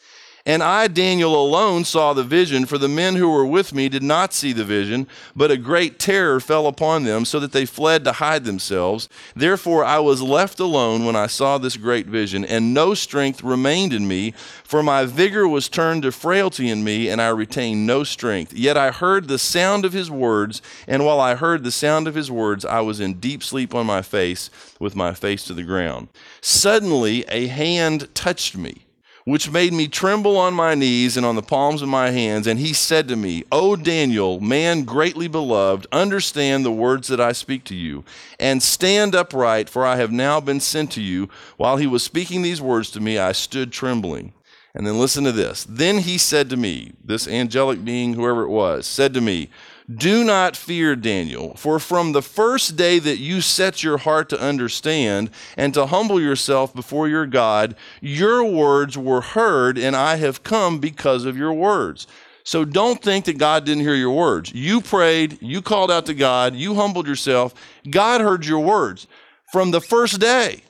And 0.46 0.64
I, 0.64 0.88
Daniel, 0.88 1.36
alone 1.36 1.86
saw 1.86 2.14
the 2.14 2.24
vision, 2.24 2.66
for 2.66 2.78
the 2.80 2.88
men 2.88 3.16
who 3.16 3.30
were 3.30 3.46
with 3.46 3.74
me 3.74 3.90
did 3.90 4.02
not 4.02 4.34
see 4.34 4.54
the 4.54 4.64
vision, 4.64 5.08
but 5.36 5.52
a 5.52 5.58
great 5.58 6.00
terror 6.00 6.40
fell 6.40 6.66
upon 6.66 7.04
them, 7.04 7.26
so 7.26 7.40
that 7.40 7.52
they 7.52 7.66
fled 7.66 8.04
to 8.06 8.14
hide 8.14 8.44
themselves. 8.44 9.08
Therefore 9.36 9.86
I 9.86 10.00
was 10.00 10.22
left 10.22 10.60
alone 10.60 11.06
when 11.06 11.16
I 11.16 11.28
saw 11.28 11.58
this 11.58 11.78
great 11.78 12.08
vision, 12.08 12.44
and 12.44 12.74
no 12.74 12.96
strength 12.96 13.44
remained 13.44 13.94
in 13.94 14.08
me, 14.08 14.34
for 14.64 14.82
my 14.82 15.06
vigor 15.06 15.48
was 15.48 15.70
turned 15.70 16.04
to 16.04 16.12
frailty 16.12 16.70
in 16.70 16.84
me, 16.84 17.08
and 17.08 17.22
I 17.22 17.30
retained 17.30 17.86
no 17.86 18.04
strength. 18.04 18.54
Yet 18.54 18.78
I 18.78 18.92
heard 18.92 19.28
the 19.28 19.38
sound 19.38 19.86
of 19.86 19.94
his 19.94 20.10
words, 20.10 20.62
and 20.88 21.06
while 21.06 21.20
I 21.20 21.36
heard 21.36 21.64
the 21.64 21.72
sound 21.72 22.08
of 22.08 22.16
his 22.16 22.32
words, 22.32 22.66
I 22.66 22.82
was 22.82 23.00
in 23.00 23.20
deep 23.20 23.44
sleep 23.44 23.76
on 23.76 23.86
my 23.86 24.02
face, 24.02 24.50
with 24.80 24.96
my 24.96 25.14
face 25.14 25.44
to 25.46 25.54
the 25.54 25.64
ground. 25.64 26.08
Suddenly 26.42 27.26
a 27.28 27.48
hand 27.48 28.14
touched 28.16 28.58
me 28.58 28.86
which 29.26 29.52
made 29.52 29.74
me 29.74 29.88
tremble 29.88 30.38
on 30.38 30.54
my 30.54 30.76
knees 30.76 31.18
and 31.18 31.26
on 31.26 31.36
the 31.36 31.42
palms 31.42 31.82
of 31.82 31.90
my 31.90 32.12
hands. 32.12 32.48
And 32.48 32.60
he 32.60 32.74
said 32.74 33.08
to 33.08 33.16
me, 33.16 33.44
O 33.52 33.76
Daniel, 33.76 34.40
man 34.40 34.84
greatly 34.84 35.28
beloved, 35.28 35.88
understand 35.92 36.66
the 36.66 36.72
words 36.72 37.08
that 37.08 37.22
I 37.22 37.32
speak 37.32 37.64
to 37.66 37.76
you, 37.76 38.04
and 38.40 38.62
stand 38.62 39.16
upright, 39.16 39.70
for 39.70 39.86
I 39.86 39.98
have 39.98 40.12
now 40.12 40.40
been 40.40 40.60
sent 40.60 40.92
to 40.94 41.02
you. 41.02 41.30
While 41.58 41.78
he 41.78 41.88
was 41.88 42.04
speaking 42.04 42.42
these 42.42 42.62
words 42.62 42.90
to 42.92 43.00
me, 43.00 43.18
I 43.18 43.32
stood 43.32 43.72
trembling. 43.72 44.34
And 44.74 44.88
then 44.88 45.00
listen 45.00 45.26
to 45.26 45.34
this. 45.34 45.66
Then 45.68 45.98
he 45.98 46.18
said 46.18 46.50
to 46.50 46.58
me, 46.58 46.94
this 47.04 47.28
angelic 47.28 47.84
being, 47.84 48.14
whoever 48.14 48.44
it 48.44 48.50
was, 48.50 48.88
said 48.88 49.14
to 49.16 49.22
me, 49.22 49.50
do 49.98 50.24
not 50.24 50.56
fear, 50.56 50.96
Daniel, 50.96 51.56
for 51.56 51.80
from 51.80 52.12
the 52.12 52.22
first 52.22 52.76
day 52.76 53.00
that 53.00 53.18
you 53.18 53.42
set 53.42 53.84
your 53.84 53.98
heart 53.98 54.30
to 54.30 54.40
understand 54.40 55.30
and 55.58 55.74
to 55.74 55.88
humble 55.88 56.20
yourself 56.22 56.74
before 56.74 57.08
your 57.08 57.26
God, 57.26 57.76
your 58.00 58.44
words 58.44 58.98
were 58.98 59.22
heard, 59.22 59.78
and 59.78 59.96
I 59.96 60.18
have 60.18 60.44
come 60.44 60.80
because 60.80 61.26
of 61.26 61.38
your 61.38 61.54
words. 61.54 62.08
So 62.44 62.66
don't 62.66 63.02
think 63.02 63.26
that 63.26 63.38
God 63.38 63.66
didn't 63.66 63.84
hear 63.84 63.96
your 63.96 64.16
words. 64.16 64.52
You 64.54 64.82
prayed, 64.82 65.40
you 65.42 65.62
called 65.62 65.92
out 65.92 66.06
to 66.08 66.14
God, 66.14 66.56
you 66.56 66.76
humbled 66.76 67.08
yourself. 67.08 67.54
God 67.90 68.22
heard 68.22 68.46
your 68.46 68.60
words 68.60 69.08
from 69.52 69.72
the 69.72 69.82
first 69.82 70.20
day. 70.20 70.62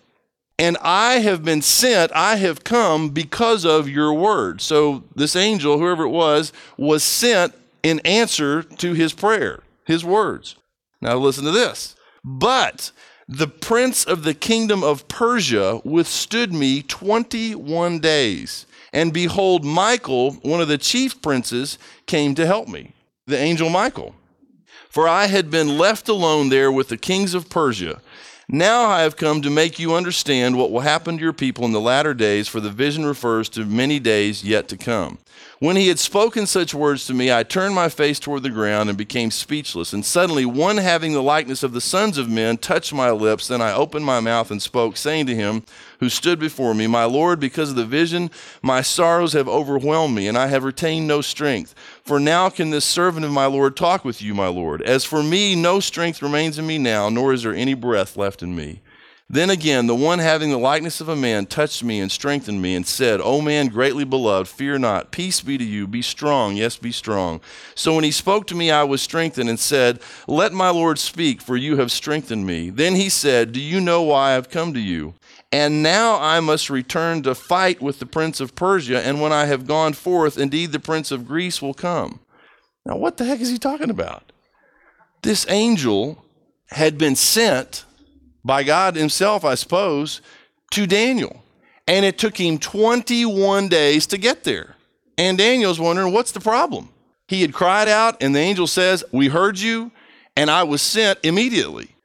and 0.62 0.78
I 0.80 1.14
have 1.22 1.44
been 1.44 1.64
sent, 1.64 2.12
I 2.14 2.36
have 2.36 2.64
come 2.64 3.10
because 3.10 3.66
of 3.66 3.90
your 3.90 4.14
word. 4.14 4.62
So 4.62 5.04
this 5.16 5.36
angel, 5.36 5.80
whoever 5.80 6.04
it 6.04 6.10
was, 6.10 6.54
was 6.78 7.04
sent 7.04 7.56
in 7.84 8.00
answer 8.02 8.64
to 8.64 8.94
his 8.94 9.14
prayer, 9.14 9.64
his 9.86 10.04
words. 10.04 10.56
Now 11.02 11.18
listen 11.18 11.44
to 11.46 11.52
this. 11.52 11.96
But 12.24 12.92
the 13.28 13.48
prince 13.48 14.04
of 14.04 14.24
the 14.24 14.34
kingdom 14.34 14.84
of 14.84 15.08
Persia 15.08 15.82
withstood 15.84 16.54
me 16.54 16.82
21 16.84 18.00
days. 18.00 18.66
And 18.94 19.14
behold, 19.14 19.64
Michael, 19.64 20.34
one 20.42 20.62
of 20.62 20.68
the 20.68 20.78
chief 20.78 21.22
princes, 21.22 21.78
came 22.08 22.36
to 22.36 22.46
help 22.46 22.68
me, 22.68 22.92
the 23.26 23.38
angel 23.38 23.70
Michael. 23.70 24.16
For 24.90 25.08
I 25.08 25.28
had 25.28 25.50
been 25.50 25.78
left 25.78 26.10
alone 26.10 26.50
there 26.50 26.72
with 26.72 26.90
the 26.90 26.98
kings 26.98 27.34
of 27.34 27.50
Persia. 27.50 28.02
Now 28.50 28.84
I 28.84 29.04
have 29.04 29.16
come 29.16 29.42
to 29.44 29.50
make 29.50 29.80
you 29.80 29.94
understand 29.94 30.58
what 30.58 30.72
will 30.72 30.82
happen 30.82 31.16
to 31.16 31.24
your 31.24 31.32
people 31.32 31.64
in 31.64 31.72
the 31.72 31.80
latter 31.80 32.14
days, 32.14 32.50
for 32.50 32.60
the 32.60 32.70
vision 32.70 33.06
refers 33.06 33.48
to 33.50 33.64
many 33.64 33.98
days 33.98 34.44
yet 34.44 34.68
to 34.68 34.78
come. 34.78 35.20
When 35.62 35.76
he 35.76 35.90
had 35.90 36.00
spoken 36.00 36.48
such 36.48 36.74
words 36.74 37.06
to 37.06 37.14
me, 37.14 37.32
I 37.32 37.44
turned 37.44 37.76
my 37.76 37.88
face 37.88 38.20
toward 38.20 38.42
the 38.42 38.50
ground 38.50 38.90
and 38.90 38.98
became 38.98 39.30
speechless. 39.30 39.94
And 39.94 40.04
suddenly, 40.04 40.44
one 40.44 40.78
having 40.78 41.14
the 41.14 41.22
likeness 41.22 41.62
of 41.62 41.72
the 41.72 41.80
sons 41.80 42.18
of 42.18 42.28
men 42.28 42.58
touched 42.58 42.92
my 42.96 43.12
lips. 43.12 43.48
Then 43.48 43.62
I 43.62 43.72
opened 43.72 44.04
my 44.04 44.22
mouth 44.22 44.50
and 44.50 44.60
spoke, 44.60 44.98
saying 44.98 45.28
to 45.28 45.36
him 45.36 45.62
who 46.00 46.10
stood 46.10 46.40
before 46.40 46.74
me, 46.74 46.88
My 46.88 47.04
Lord, 47.04 47.40
because 47.40 47.70
of 47.70 47.76
the 47.76 47.86
vision, 47.86 48.32
my 48.64 48.82
sorrows 48.82 49.34
have 49.34 49.48
overwhelmed 49.48 50.16
me, 50.16 50.28
and 50.28 50.36
I 50.36 50.48
have 50.48 50.64
retained 50.64 51.08
no 51.08 51.22
strength. 51.22 51.76
For 52.04 52.20
now 52.20 52.50
can 52.50 52.72
this 52.72 52.84
servant 52.84 53.24
of 53.24 53.32
my 53.32 53.46
Lord 53.46 53.78
talk 53.78 54.04
with 54.04 54.20
you, 54.20 54.34
my 54.34 54.48
Lord. 54.48 54.82
As 54.82 55.06
for 55.06 55.22
me, 55.22 55.54
no 55.54 55.80
strength 55.80 56.24
remains 56.24 56.58
in 56.58 56.66
me 56.66 56.80
now, 56.80 57.08
nor 57.10 57.34
is 57.34 57.44
there 57.44 57.54
any 57.54 57.76
breath 57.76 58.18
left 58.18 58.42
in 58.42 58.56
me. 58.56 58.82
Then 59.32 59.50
again, 59.50 59.88
the 59.88 59.96
one 59.96 60.20
having 60.20 60.50
the 60.50 60.58
likeness 60.58 61.00
of 61.00 61.08
a 61.08 61.16
man 61.16 61.46
touched 61.46 61.86
me 61.86 62.02
and 62.02 62.12
strengthened 62.12 62.62
me 62.62 62.76
and 62.76 62.86
said, 62.86 63.22
O 63.22 63.40
man 63.40 63.68
greatly 63.68 64.04
beloved, 64.04 64.50
fear 64.50 64.78
not. 64.78 65.12
Peace 65.12 65.40
be 65.40 65.58
to 65.58 65.64
you. 65.64 65.88
Be 65.88 66.02
strong. 66.02 66.58
Yes, 66.58 66.76
be 66.76 66.92
strong. 66.92 67.40
So 67.74 67.96
when 67.96 68.04
he 68.04 68.12
spoke 68.12 68.46
to 68.48 68.56
me, 68.56 68.72
I 68.72 68.84
was 68.84 69.02
strengthened 69.02 69.50
and 69.50 69.58
said, 69.58 70.02
Let 70.28 70.52
my 70.52 70.70
Lord 70.70 71.00
speak, 71.00 71.42
for 71.42 71.56
you 71.56 71.78
have 71.78 71.94
strengthened 71.94 72.46
me. 72.46 72.70
Then 72.72 72.96
he 72.96 73.08
said, 73.08 73.54
Do 73.54 73.62
you 73.62 73.80
know 73.80 74.02
why 74.02 74.32
I 74.32 74.34
have 74.34 74.50
come 74.50 74.74
to 74.74 74.82
you? 74.82 75.14
And 75.50 75.82
now 75.82 76.20
I 76.20 76.42
must 76.42 76.70
return 76.70 77.24
to 77.24 77.34
fight 77.34 77.82
with 77.82 78.00
the 78.00 78.06
prince 78.06 78.42
of 78.42 78.54
Persia. 78.54 79.02
And 79.02 79.22
when 79.22 79.32
I 79.32 79.46
have 79.46 79.66
gone 79.66 79.94
forth, 79.94 80.38
indeed 80.38 80.74
the 80.74 80.80
prince 80.80 81.10
of 81.10 81.26
Greece 81.26 81.62
will 81.62 81.74
come. 81.74 82.20
Now, 82.86 82.98
what 82.98 83.16
the 83.16 83.24
heck 83.24 83.40
is 83.40 83.50
he 83.50 83.58
talking 83.58 83.90
about? 83.90 84.34
This 85.22 85.46
angel 85.48 86.26
had 86.72 86.98
been 86.98 87.16
sent 87.16 87.86
by 88.44 88.64
God 88.64 88.96
Himself, 88.96 89.46
I 89.46 89.56
suppose, 89.56 90.22
to 90.72 90.88
Daniel. 90.88 91.44
And 91.88 92.06
it 92.06 92.18
took 92.18 92.38
him 92.38 92.58
21 92.58 93.68
days 93.68 94.08
to 94.08 94.18
get 94.18 94.44
there. 94.44 94.76
And 95.18 95.38
Daniel's 95.38 95.80
wondering, 95.80 96.14
what's 96.14 96.32
the 96.32 96.40
problem? 96.40 96.90
He 97.28 97.42
had 97.42 97.54
cried 97.54 97.88
out, 97.88 98.22
and 98.22 98.36
the 98.36 98.40
angel 98.40 98.68
says, 98.68 99.06
We 99.14 99.30
heard 99.30 99.58
you, 99.58 99.92
and 100.36 100.52
I 100.52 100.64
was 100.64 100.82
sent 100.82 101.18
immediately. 101.24 101.96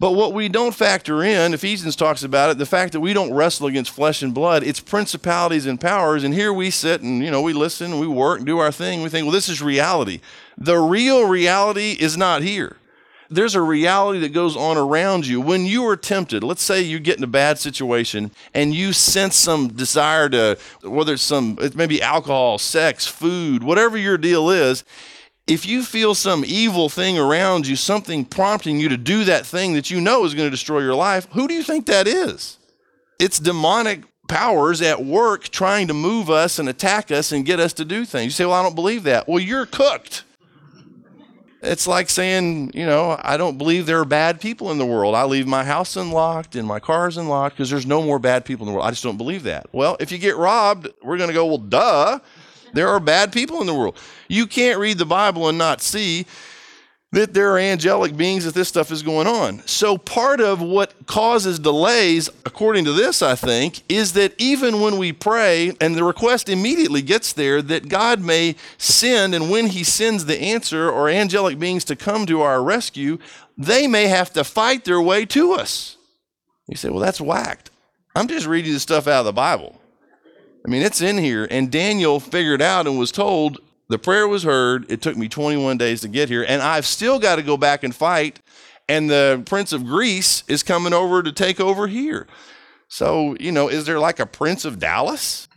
But 0.00 0.12
what 0.12 0.32
we 0.32 0.48
don't 0.48 0.74
factor 0.74 1.22
in, 1.22 1.54
Ephesians 1.54 1.94
talks 1.94 2.24
about 2.24 2.50
it, 2.50 2.58
the 2.58 2.66
fact 2.66 2.92
that 2.92 3.00
we 3.00 3.12
don't 3.12 3.32
wrestle 3.32 3.68
against 3.68 3.92
flesh 3.92 4.22
and 4.22 4.34
blood, 4.34 4.64
it's 4.64 4.80
principalities 4.80 5.66
and 5.66 5.80
powers. 5.80 6.24
And 6.24 6.34
here 6.34 6.52
we 6.52 6.70
sit 6.70 7.02
and, 7.02 7.22
you 7.22 7.30
know, 7.30 7.40
we 7.40 7.52
listen, 7.52 8.00
we 8.00 8.08
work, 8.08 8.44
do 8.44 8.58
our 8.58 8.72
thing. 8.72 9.02
We 9.02 9.08
think, 9.10 9.26
well, 9.26 9.32
this 9.32 9.48
is 9.48 9.62
reality. 9.62 10.20
The 10.58 10.78
real 10.78 11.28
reality 11.28 11.96
is 12.00 12.16
not 12.16 12.42
here 12.42 12.76
there's 13.30 13.54
a 13.54 13.62
reality 13.62 14.18
that 14.20 14.32
goes 14.32 14.56
on 14.56 14.76
around 14.76 15.26
you. 15.26 15.40
When 15.40 15.66
you 15.66 15.86
are 15.86 15.96
tempted, 15.96 16.42
let's 16.42 16.62
say 16.62 16.82
you 16.82 16.98
get 16.98 17.18
in 17.18 17.24
a 17.24 17.28
bad 17.28 17.58
situation 17.58 18.30
and 18.52 18.74
you 18.74 18.92
sense 18.92 19.36
some 19.36 19.68
desire 19.68 20.28
to, 20.30 20.58
whether 20.82 21.14
it's 21.14 21.22
some, 21.22 21.58
it 21.60 21.74
may 21.74 21.86
be 21.86 22.02
alcohol, 22.02 22.58
sex, 22.58 23.06
food, 23.06 23.62
whatever 23.62 23.96
your 23.96 24.18
deal 24.18 24.50
is, 24.50 24.84
if 25.46 25.66
you 25.66 25.82
feel 25.82 26.14
some 26.14 26.42
evil 26.46 26.88
thing 26.88 27.18
around 27.18 27.66
you, 27.66 27.76
something 27.76 28.24
prompting 28.24 28.78
you 28.78 28.88
to 28.88 28.96
do 28.96 29.24
that 29.24 29.44
thing 29.44 29.74
that 29.74 29.90
you 29.90 30.00
know 30.00 30.24
is 30.24 30.34
going 30.34 30.46
to 30.46 30.50
destroy 30.50 30.80
your 30.80 30.94
life, 30.94 31.28
who 31.32 31.46
do 31.46 31.54
you 31.54 31.62
think 31.62 31.86
that 31.86 32.06
is? 32.06 32.58
It's 33.18 33.38
demonic 33.38 34.04
powers 34.26 34.80
at 34.80 35.04
work 35.04 35.48
trying 35.50 35.88
to 35.88 35.94
move 35.94 36.30
us 36.30 36.58
and 36.58 36.68
attack 36.68 37.10
us 37.10 37.30
and 37.30 37.44
get 37.44 37.60
us 37.60 37.74
to 37.74 37.84
do 37.84 38.04
things. 38.04 38.24
You 38.24 38.30
say, 38.30 38.46
Well, 38.46 38.54
I 38.54 38.62
don't 38.62 38.74
believe 38.74 39.02
that. 39.04 39.28
Well, 39.28 39.38
you're 39.38 39.66
cooked. 39.66 40.24
It's 41.64 41.86
like 41.86 42.10
saying, 42.10 42.72
you 42.74 42.84
know, 42.84 43.18
I 43.22 43.36
don't 43.36 43.58
believe 43.58 43.86
there 43.86 44.00
are 44.00 44.04
bad 44.04 44.40
people 44.40 44.70
in 44.70 44.78
the 44.78 44.86
world. 44.86 45.14
I 45.14 45.24
leave 45.24 45.46
my 45.46 45.64
house 45.64 45.96
unlocked 45.96 46.56
and 46.56 46.68
my 46.68 46.78
car's 46.78 47.16
unlocked 47.16 47.56
because 47.56 47.70
there's 47.70 47.86
no 47.86 48.02
more 48.02 48.18
bad 48.18 48.44
people 48.44 48.66
in 48.66 48.72
the 48.72 48.76
world. 48.76 48.86
I 48.86 48.90
just 48.90 49.02
don't 49.02 49.16
believe 49.16 49.44
that. 49.44 49.66
Well, 49.72 49.96
if 49.98 50.12
you 50.12 50.18
get 50.18 50.36
robbed, 50.36 50.88
we're 51.02 51.16
going 51.16 51.28
to 51.28 51.34
go, 51.34 51.46
well, 51.46 51.58
duh, 51.58 52.18
there 52.74 52.88
are 52.88 53.00
bad 53.00 53.32
people 53.32 53.60
in 53.60 53.66
the 53.66 53.74
world. 53.74 53.96
You 54.28 54.46
can't 54.46 54.78
read 54.78 54.98
the 54.98 55.06
Bible 55.06 55.48
and 55.48 55.56
not 55.56 55.80
see 55.80 56.26
that 57.14 57.32
there 57.32 57.52
are 57.52 57.58
angelic 57.58 58.16
beings 58.16 58.44
that 58.44 58.54
this 58.54 58.68
stuff 58.68 58.90
is 58.90 59.04
going 59.04 59.28
on. 59.28 59.62
So, 59.66 59.96
part 59.96 60.40
of 60.40 60.60
what 60.60 61.06
causes 61.06 61.60
delays, 61.60 62.28
according 62.44 62.84
to 62.86 62.92
this, 62.92 63.22
I 63.22 63.36
think, 63.36 63.82
is 63.88 64.14
that 64.14 64.34
even 64.36 64.80
when 64.80 64.98
we 64.98 65.12
pray 65.12 65.72
and 65.80 65.94
the 65.94 66.02
request 66.02 66.48
immediately 66.48 67.02
gets 67.02 67.32
there, 67.32 67.62
that 67.62 67.88
God 67.88 68.20
may 68.20 68.56
send, 68.78 69.32
and 69.32 69.48
when 69.48 69.68
He 69.68 69.84
sends 69.84 70.24
the 70.24 70.40
answer 70.40 70.90
or 70.90 71.08
angelic 71.08 71.56
beings 71.56 71.84
to 71.84 71.94
come 71.96 72.26
to 72.26 72.42
our 72.42 72.60
rescue, 72.60 73.18
they 73.56 73.86
may 73.86 74.08
have 74.08 74.32
to 74.32 74.42
fight 74.42 74.84
their 74.84 75.00
way 75.00 75.24
to 75.26 75.52
us. 75.52 75.96
You 76.66 76.76
say, 76.76 76.90
well, 76.90 77.00
that's 77.00 77.20
whacked. 77.20 77.70
I'm 78.16 78.26
just 78.26 78.46
reading 78.46 78.72
the 78.72 78.80
stuff 78.80 79.06
out 79.06 79.20
of 79.20 79.26
the 79.26 79.32
Bible. 79.32 79.80
I 80.66 80.68
mean, 80.68 80.82
it's 80.82 81.00
in 81.00 81.18
here. 81.18 81.46
And 81.48 81.70
Daniel 81.70 82.18
figured 82.18 82.62
out 82.62 82.88
and 82.88 82.98
was 82.98 83.12
told, 83.12 83.60
the 83.88 83.98
prayer 83.98 84.26
was 84.26 84.42
heard. 84.42 84.90
It 84.90 85.02
took 85.02 85.16
me 85.16 85.28
21 85.28 85.78
days 85.78 86.00
to 86.02 86.08
get 86.08 86.28
here, 86.28 86.44
and 86.46 86.62
I've 86.62 86.86
still 86.86 87.18
got 87.18 87.36
to 87.36 87.42
go 87.42 87.56
back 87.56 87.84
and 87.84 87.94
fight. 87.94 88.40
And 88.88 89.08
the 89.08 89.42
Prince 89.46 89.72
of 89.72 89.84
Greece 89.84 90.44
is 90.46 90.62
coming 90.62 90.92
over 90.92 91.22
to 91.22 91.32
take 91.32 91.60
over 91.60 91.86
here. 91.86 92.26
So, 92.88 93.36
you 93.40 93.50
know, 93.50 93.68
is 93.68 93.86
there 93.86 93.98
like 93.98 94.20
a 94.20 94.26
Prince 94.26 94.64
of 94.64 94.78
Dallas? 94.78 95.48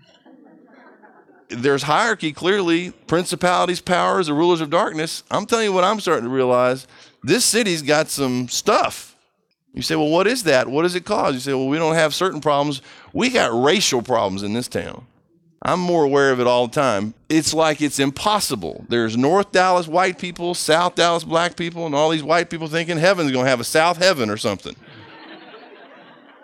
There's 1.50 1.84
hierarchy, 1.84 2.34
clearly, 2.34 2.92
principalities, 2.92 3.80
powers, 3.80 4.28
the 4.28 4.34
rulers 4.34 4.60
of 4.60 4.70
darkness. 4.70 5.24
I'm 5.32 5.46
telling 5.46 5.66
you 5.66 5.74
what 5.74 5.84
I'm 5.84 6.00
starting 6.00 6.26
to 6.26 6.30
realize. 6.30 6.88
This 7.24 7.46
city's 7.46 7.82
got 7.82 8.10
some 8.10 8.50
stuff. 8.50 9.16
You 9.74 9.82
say, 9.82 9.96
well, 9.96 10.10
what 10.10 10.28
is 10.28 10.44
that? 10.44 10.68
What 10.68 10.84
does 10.84 10.96
it 10.96 11.06
cause? 11.06 11.36
You 11.36 11.40
say, 11.40 11.54
well, 11.54 11.68
we 11.68 11.78
don't 11.78 11.96
have 11.96 12.14
certain 12.16 12.42
problems. 12.42 12.82
We 13.14 13.30
got 13.30 13.52
racial 13.54 14.02
problems 14.02 14.44
in 14.44 14.54
this 14.54 14.68
town. 14.68 15.06
I'm 15.68 15.82
more 15.82 16.06
aware 16.06 16.32
of 16.32 16.40
it 16.40 16.48
all 16.48 16.68
the 16.68 16.74
time. 16.74 17.14
It's 17.28 17.54
like 17.54 17.82
it's 17.82 18.00
impossible. 18.00 18.86
There's 18.88 19.18
North 19.18 19.52
Dallas 19.52 19.86
white 19.86 20.18
people, 20.18 20.54
South 20.54 20.96
Dallas 20.96 21.26
black 21.26 21.58
people, 21.58 21.86
and 21.86 21.94
all 21.94 22.10
these 22.10 22.24
white 22.24 22.50
people 22.50 22.70
thinking 22.70 22.98
heaven's 22.98 23.34
going 23.34 23.44
to 23.44 23.50
have 23.50 23.60
a 23.60 23.66
South 23.66 23.98
heaven 23.98 24.30
or 24.30 24.38
something. 24.38 24.78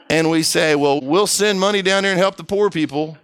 and 0.09 0.29
we 0.29 0.43
say, 0.43 0.75
well, 0.75 0.99
we'll 0.99 1.25
send 1.25 1.57
money 1.57 1.81
down 1.81 2.03
there 2.03 2.11
and 2.11 2.19
help 2.19 2.35
the 2.35 2.43
poor 2.43 2.69
people, 2.69 3.17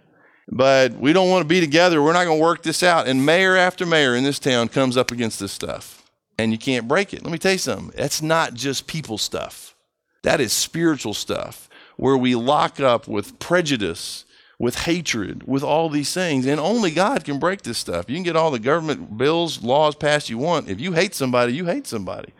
but 0.48 0.92
we 0.94 1.12
don't 1.12 1.28
want 1.28 1.42
to 1.42 1.48
be 1.48 1.60
together. 1.60 2.02
We're 2.02 2.14
not 2.14 2.24
going 2.24 2.38
to 2.38 2.42
work 2.42 2.62
this 2.62 2.82
out. 2.82 3.06
And 3.06 3.26
mayor 3.26 3.54
after 3.54 3.84
mayor 3.84 4.16
in 4.16 4.24
this 4.24 4.38
town 4.38 4.68
comes 4.68 4.96
up 4.96 5.10
against 5.10 5.38
this 5.38 5.52
stuff, 5.52 6.10
and 6.38 6.50
you 6.50 6.56
can't 6.56 6.88
break 6.88 7.12
it. 7.12 7.22
Let 7.22 7.30
me 7.30 7.38
tell 7.38 7.52
you 7.52 7.58
something 7.58 7.92
that's 7.94 8.22
not 8.22 8.54
just 8.54 8.86
people 8.86 9.18
stuff, 9.18 9.76
that 10.22 10.40
is 10.40 10.54
spiritual 10.54 11.12
stuff 11.12 11.68
where 11.98 12.16
we 12.16 12.34
lock 12.34 12.80
up 12.80 13.06
with 13.06 13.38
prejudice 13.38 14.24
with 14.60 14.80
hatred, 14.80 15.42
with 15.48 15.62
all 15.62 15.88
these 15.88 16.12
things. 16.12 16.44
And 16.44 16.60
only 16.60 16.90
God 16.90 17.24
can 17.24 17.38
break 17.38 17.62
this 17.62 17.78
stuff. 17.78 18.04
You 18.10 18.14
can 18.14 18.22
get 18.22 18.36
all 18.36 18.50
the 18.50 18.58
government 18.58 19.16
bills, 19.16 19.62
laws 19.62 19.94
passed 19.94 20.28
you 20.28 20.36
want. 20.36 20.68
If 20.68 20.78
you 20.78 20.92
hate 20.92 21.14
somebody, 21.14 21.54
you 21.54 21.64
hate 21.64 21.86
somebody. 21.86 22.34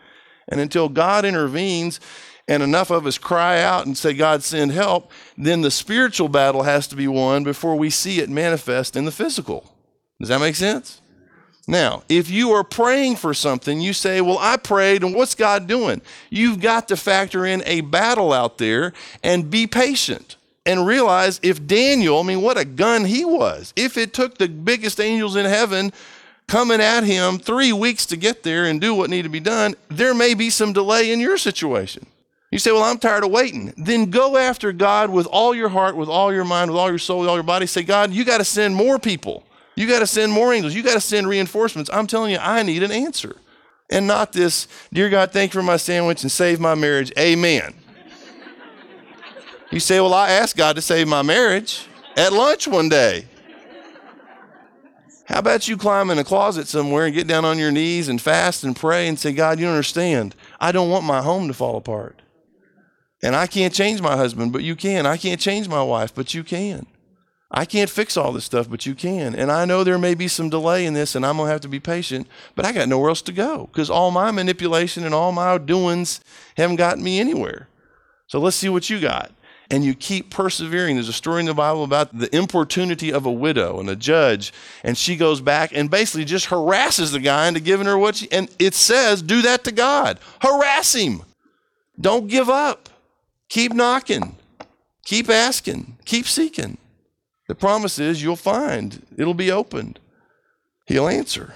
And 0.46 0.60
until 0.60 0.90
God 0.90 1.24
intervenes 1.24 1.98
and 2.46 2.62
enough 2.62 2.90
of 2.90 3.06
us 3.06 3.16
cry 3.16 3.62
out 3.62 3.86
and 3.86 3.96
say, 3.96 4.12
God, 4.12 4.42
send 4.42 4.70
help, 4.70 5.10
then 5.38 5.62
the 5.62 5.70
spiritual 5.70 6.28
battle 6.28 6.64
has 6.64 6.86
to 6.88 6.96
be 6.96 7.08
won 7.08 7.42
before 7.42 7.76
we 7.76 7.88
see 7.88 8.20
it 8.20 8.28
manifest 8.28 8.96
in 8.96 9.06
the 9.06 9.12
physical. 9.12 9.74
Does 10.18 10.28
that 10.28 10.40
make 10.40 10.56
sense? 10.56 11.00
Now, 11.66 12.02
if 12.10 12.28
you 12.28 12.50
are 12.50 12.64
praying 12.64 13.16
for 13.16 13.32
something, 13.32 13.80
you 13.80 13.94
say, 13.94 14.20
Well, 14.20 14.38
I 14.38 14.58
prayed, 14.58 15.02
and 15.04 15.14
what's 15.14 15.34
God 15.34 15.66
doing? 15.66 16.02
You've 16.28 16.60
got 16.60 16.88
to 16.88 16.96
factor 16.96 17.46
in 17.46 17.62
a 17.64 17.80
battle 17.80 18.32
out 18.32 18.58
there 18.58 18.92
and 19.22 19.50
be 19.50 19.66
patient 19.66 20.36
and 20.66 20.86
realize 20.86 21.40
if 21.42 21.66
Daniel, 21.66 22.20
I 22.20 22.22
mean, 22.22 22.42
what 22.42 22.58
a 22.58 22.64
gun 22.64 23.04
he 23.04 23.24
was. 23.24 23.72
If 23.76 23.96
it 23.96 24.12
took 24.12 24.38
the 24.38 24.48
biggest 24.48 25.00
angels 25.00 25.36
in 25.36 25.46
heaven 25.46 25.92
coming 26.46 26.80
at 26.80 27.04
him 27.04 27.38
three 27.38 27.72
weeks 27.72 28.06
to 28.06 28.16
get 28.16 28.42
there 28.42 28.66
and 28.66 28.80
do 28.80 28.94
what 28.94 29.08
needed 29.08 29.24
to 29.24 29.28
be 29.28 29.40
done, 29.40 29.74
there 29.88 30.14
may 30.14 30.34
be 30.34 30.50
some 30.50 30.72
delay 30.72 31.12
in 31.12 31.20
your 31.20 31.38
situation. 31.38 32.06
You 32.50 32.58
say, 32.58 32.72
Well, 32.72 32.82
I'm 32.82 32.98
tired 32.98 33.24
of 33.24 33.30
waiting. 33.30 33.72
Then 33.76 34.10
go 34.10 34.36
after 34.36 34.72
God 34.72 35.10
with 35.10 35.26
all 35.26 35.54
your 35.54 35.68
heart, 35.68 35.96
with 35.96 36.08
all 36.08 36.32
your 36.32 36.44
mind, 36.44 36.70
with 36.70 36.78
all 36.78 36.88
your 36.88 36.98
soul, 36.98 37.20
with 37.20 37.28
all 37.28 37.36
your 37.36 37.44
body. 37.44 37.66
Say, 37.66 37.82
God, 37.82 38.10
you 38.12 38.24
got 38.24 38.38
to 38.38 38.44
send 38.44 38.74
more 38.74 38.98
people. 38.98 39.44
You 39.76 39.86
got 39.86 40.00
to 40.00 40.06
send 40.06 40.32
more 40.32 40.52
angels. 40.52 40.74
You 40.74 40.82
got 40.82 40.94
to 40.94 41.00
send 41.00 41.28
reinforcements. 41.28 41.88
I'm 41.92 42.06
telling 42.06 42.32
you, 42.32 42.38
I 42.38 42.62
need 42.62 42.82
an 42.82 42.90
answer. 42.90 43.36
And 43.88 44.06
not 44.06 44.32
this, 44.32 44.68
Dear 44.92 45.08
God, 45.08 45.32
thank 45.32 45.54
you 45.54 45.60
for 45.60 45.64
my 45.64 45.76
sandwich 45.76 46.22
and 46.22 46.30
save 46.30 46.60
my 46.60 46.74
marriage. 46.74 47.12
Amen. 47.18 47.74
You 49.70 49.80
say, 49.80 50.00
Well, 50.00 50.14
I 50.14 50.30
asked 50.30 50.56
God 50.56 50.76
to 50.76 50.82
save 50.82 51.08
my 51.08 51.22
marriage 51.22 51.86
at 52.16 52.32
lunch 52.32 52.66
one 52.66 52.88
day. 52.88 53.26
How 55.26 55.38
about 55.38 55.68
you 55.68 55.76
climb 55.76 56.10
in 56.10 56.18
a 56.18 56.24
closet 56.24 56.66
somewhere 56.66 57.06
and 57.06 57.14
get 57.14 57.28
down 57.28 57.44
on 57.44 57.56
your 57.56 57.70
knees 57.70 58.08
and 58.08 58.20
fast 58.20 58.64
and 58.64 58.74
pray 58.74 59.06
and 59.06 59.16
say, 59.16 59.32
God, 59.32 59.60
you 59.60 59.68
understand. 59.68 60.34
I 60.60 60.72
don't 60.72 60.90
want 60.90 61.04
my 61.04 61.22
home 61.22 61.46
to 61.46 61.54
fall 61.54 61.76
apart. 61.76 62.20
And 63.22 63.36
I 63.36 63.46
can't 63.46 63.72
change 63.72 64.02
my 64.02 64.16
husband, 64.16 64.52
but 64.52 64.64
you 64.64 64.74
can. 64.74 65.06
I 65.06 65.16
can't 65.16 65.40
change 65.40 65.68
my 65.68 65.84
wife, 65.84 66.12
but 66.12 66.34
you 66.34 66.42
can. 66.42 66.86
I 67.48 67.64
can't 67.64 67.90
fix 67.90 68.16
all 68.16 68.32
this 68.32 68.44
stuff, 68.44 68.68
but 68.68 68.86
you 68.86 68.96
can. 68.96 69.36
And 69.36 69.52
I 69.52 69.64
know 69.66 69.84
there 69.84 69.98
may 69.98 70.14
be 70.14 70.26
some 70.26 70.50
delay 70.50 70.84
in 70.84 70.94
this, 70.94 71.14
and 71.14 71.24
I'm 71.24 71.36
going 71.36 71.46
to 71.46 71.52
have 71.52 71.60
to 71.60 71.68
be 71.68 71.80
patient, 71.80 72.26
but 72.56 72.64
I 72.64 72.72
got 72.72 72.88
nowhere 72.88 73.10
else 73.10 73.22
to 73.22 73.32
go 73.32 73.68
because 73.70 73.88
all 73.88 74.10
my 74.10 74.32
manipulation 74.32 75.04
and 75.04 75.14
all 75.14 75.30
my 75.30 75.58
doings 75.58 76.20
haven't 76.56 76.76
gotten 76.76 77.04
me 77.04 77.20
anywhere. 77.20 77.68
So 78.26 78.40
let's 78.40 78.56
see 78.56 78.68
what 78.68 78.90
you 78.90 79.00
got. 79.00 79.30
And 79.70 79.84
you 79.84 79.94
keep 79.94 80.30
persevering. 80.30 80.96
There's 80.96 81.08
a 81.08 81.12
story 81.12 81.40
in 81.40 81.46
the 81.46 81.54
Bible 81.54 81.84
about 81.84 82.18
the 82.18 82.34
importunity 82.34 83.12
of 83.12 83.24
a 83.24 83.30
widow 83.30 83.78
and 83.78 83.88
a 83.88 83.94
judge, 83.94 84.52
and 84.82 84.98
she 84.98 85.14
goes 85.14 85.40
back 85.40 85.70
and 85.72 85.88
basically 85.88 86.24
just 86.24 86.46
harasses 86.46 87.12
the 87.12 87.20
guy 87.20 87.46
into 87.46 87.60
giving 87.60 87.86
her 87.86 87.96
what 87.96 88.16
she, 88.16 88.30
and 88.32 88.50
it 88.58 88.74
says, 88.74 89.22
do 89.22 89.42
that 89.42 89.62
to 89.64 89.72
God. 89.72 90.18
Harass 90.40 90.94
him. 90.94 91.22
Don't 92.00 92.26
give 92.26 92.48
up. 92.48 92.88
Keep 93.48 93.74
knocking. 93.74 94.36
Keep 95.04 95.30
asking. 95.30 95.98
Keep 96.04 96.26
seeking. 96.26 96.78
The 97.46 97.54
promise 97.54 97.98
is 97.98 98.22
you'll 98.22 98.36
find, 98.36 99.06
it'll 99.16 99.34
be 99.34 99.50
opened. 99.50 100.00
He'll 100.86 101.08
answer. 101.08 101.54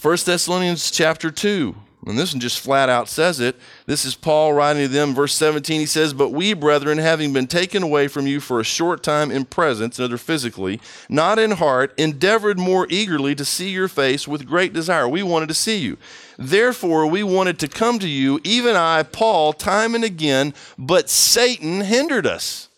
1 0.00 0.16
Thessalonians 0.24 0.90
chapter 0.90 1.30
2, 1.30 1.74
and 2.06 2.18
this 2.18 2.34
one 2.34 2.40
just 2.40 2.60
flat 2.60 2.88
out 2.88 3.08
says 3.08 3.40
it. 3.40 3.56
This 3.86 4.04
is 4.04 4.14
Paul 4.14 4.52
writing 4.52 4.82
to 4.82 4.88
them, 4.88 5.14
verse 5.14 5.34
17. 5.34 5.80
He 5.80 5.86
says, 5.86 6.12
But 6.12 6.30
we, 6.30 6.52
brethren, 6.52 6.98
having 6.98 7.32
been 7.32 7.46
taken 7.46 7.82
away 7.82 8.08
from 8.08 8.26
you 8.26 8.40
for 8.40 8.60
a 8.60 8.64
short 8.64 9.02
time 9.02 9.30
in 9.30 9.46
presence, 9.46 9.98
another 9.98 10.18
physically, 10.18 10.80
not 11.08 11.38
in 11.38 11.52
heart, 11.52 11.94
endeavored 11.96 12.58
more 12.58 12.86
eagerly 12.90 13.34
to 13.36 13.44
see 13.44 13.70
your 13.70 13.88
face 13.88 14.28
with 14.28 14.46
great 14.46 14.72
desire. 14.72 15.08
We 15.08 15.22
wanted 15.22 15.48
to 15.48 15.54
see 15.54 15.78
you. 15.78 15.96
Therefore, 16.36 17.06
we 17.06 17.22
wanted 17.22 17.58
to 17.60 17.68
come 17.68 17.98
to 18.00 18.08
you, 18.08 18.38
even 18.44 18.76
I, 18.76 19.02
Paul, 19.04 19.52
time 19.54 19.94
and 19.94 20.04
again, 20.04 20.52
but 20.76 21.08
Satan 21.08 21.80
hindered 21.80 22.26
us. 22.26 22.68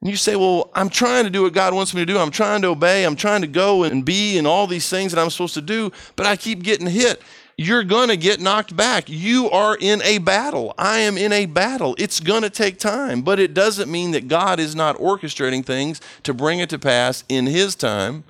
And 0.00 0.10
you 0.10 0.16
say, 0.16 0.36
Well, 0.36 0.70
I'm 0.74 0.88
trying 0.88 1.24
to 1.24 1.30
do 1.30 1.42
what 1.42 1.52
God 1.52 1.74
wants 1.74 1.94
me 1.94 2.02
to 2.02 2.06
do. 2.06 2.18
I'm 2.18 2.30
trying 2.30 2.62
to 2.62 2.68
obey. 2.68 3.04
I'm 3.04 3.16
trying 3.16 3.40
to 3.40 3.48
go 3.48 3.82
and 3.82 4.04
be 4.04 4.38
and 4.38 4.46
all 4.46 4.68
these 4.68 4.88
things 4.88 5.12
that 5.12 5.20
I'm 5.20 5.30
supposed 5.30 5.54
to 5.54 5.60
do, 5.60 5.90
but 6.14 6.26
I 6.26 6.36
keep 6.36 6.62
getting 6.62 6.86
hit. 6.86 7.20
You're 7.60 7.82
going 7.82 8.08
to 8.08 8.16
get 8.16 8.40
knocked 8.40 8.76
back. 8.76 9.08
You 9.08 9.50
are 9.50 9.76
in 9.78 10.00
a 10.02 10.18
battle. 10.18 10.74
I 10.78 11.00
am 11.00 11.18
in 11.18 11.32
a 11.32 11.46
battle. 11.46 11.96
It's 11.98 12.20
going 12.20 12.42
to 12.42 12.50
take 12.50 12.78
time, 12.78 13.22
but 13.22 13.40
it 13.40 13.52
doesn't 13.52 13.90
mean 13.90 14.12
that 14.12 14.28
God 14.28 14.60
is 14.60 14.76
not 14.76 14.96
orchestrating 14.98 15.66
things 15.66 16.00
to 16.22 16.32
bring 16.32 16.60
it 16.60 16.70
to 16.70 16.78
pass 16.78 17.24
in 17.28 17.46
His 17.46 17.74
time, 17.74 18.22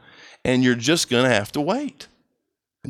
and 0.47 0.65
you're 0.65 0.75
just 0.75 1.11
going 1.11 1.25
to 1.25 1.31
have 1.31 1.53
to 1.53 1.61
wait. 1.61 2.07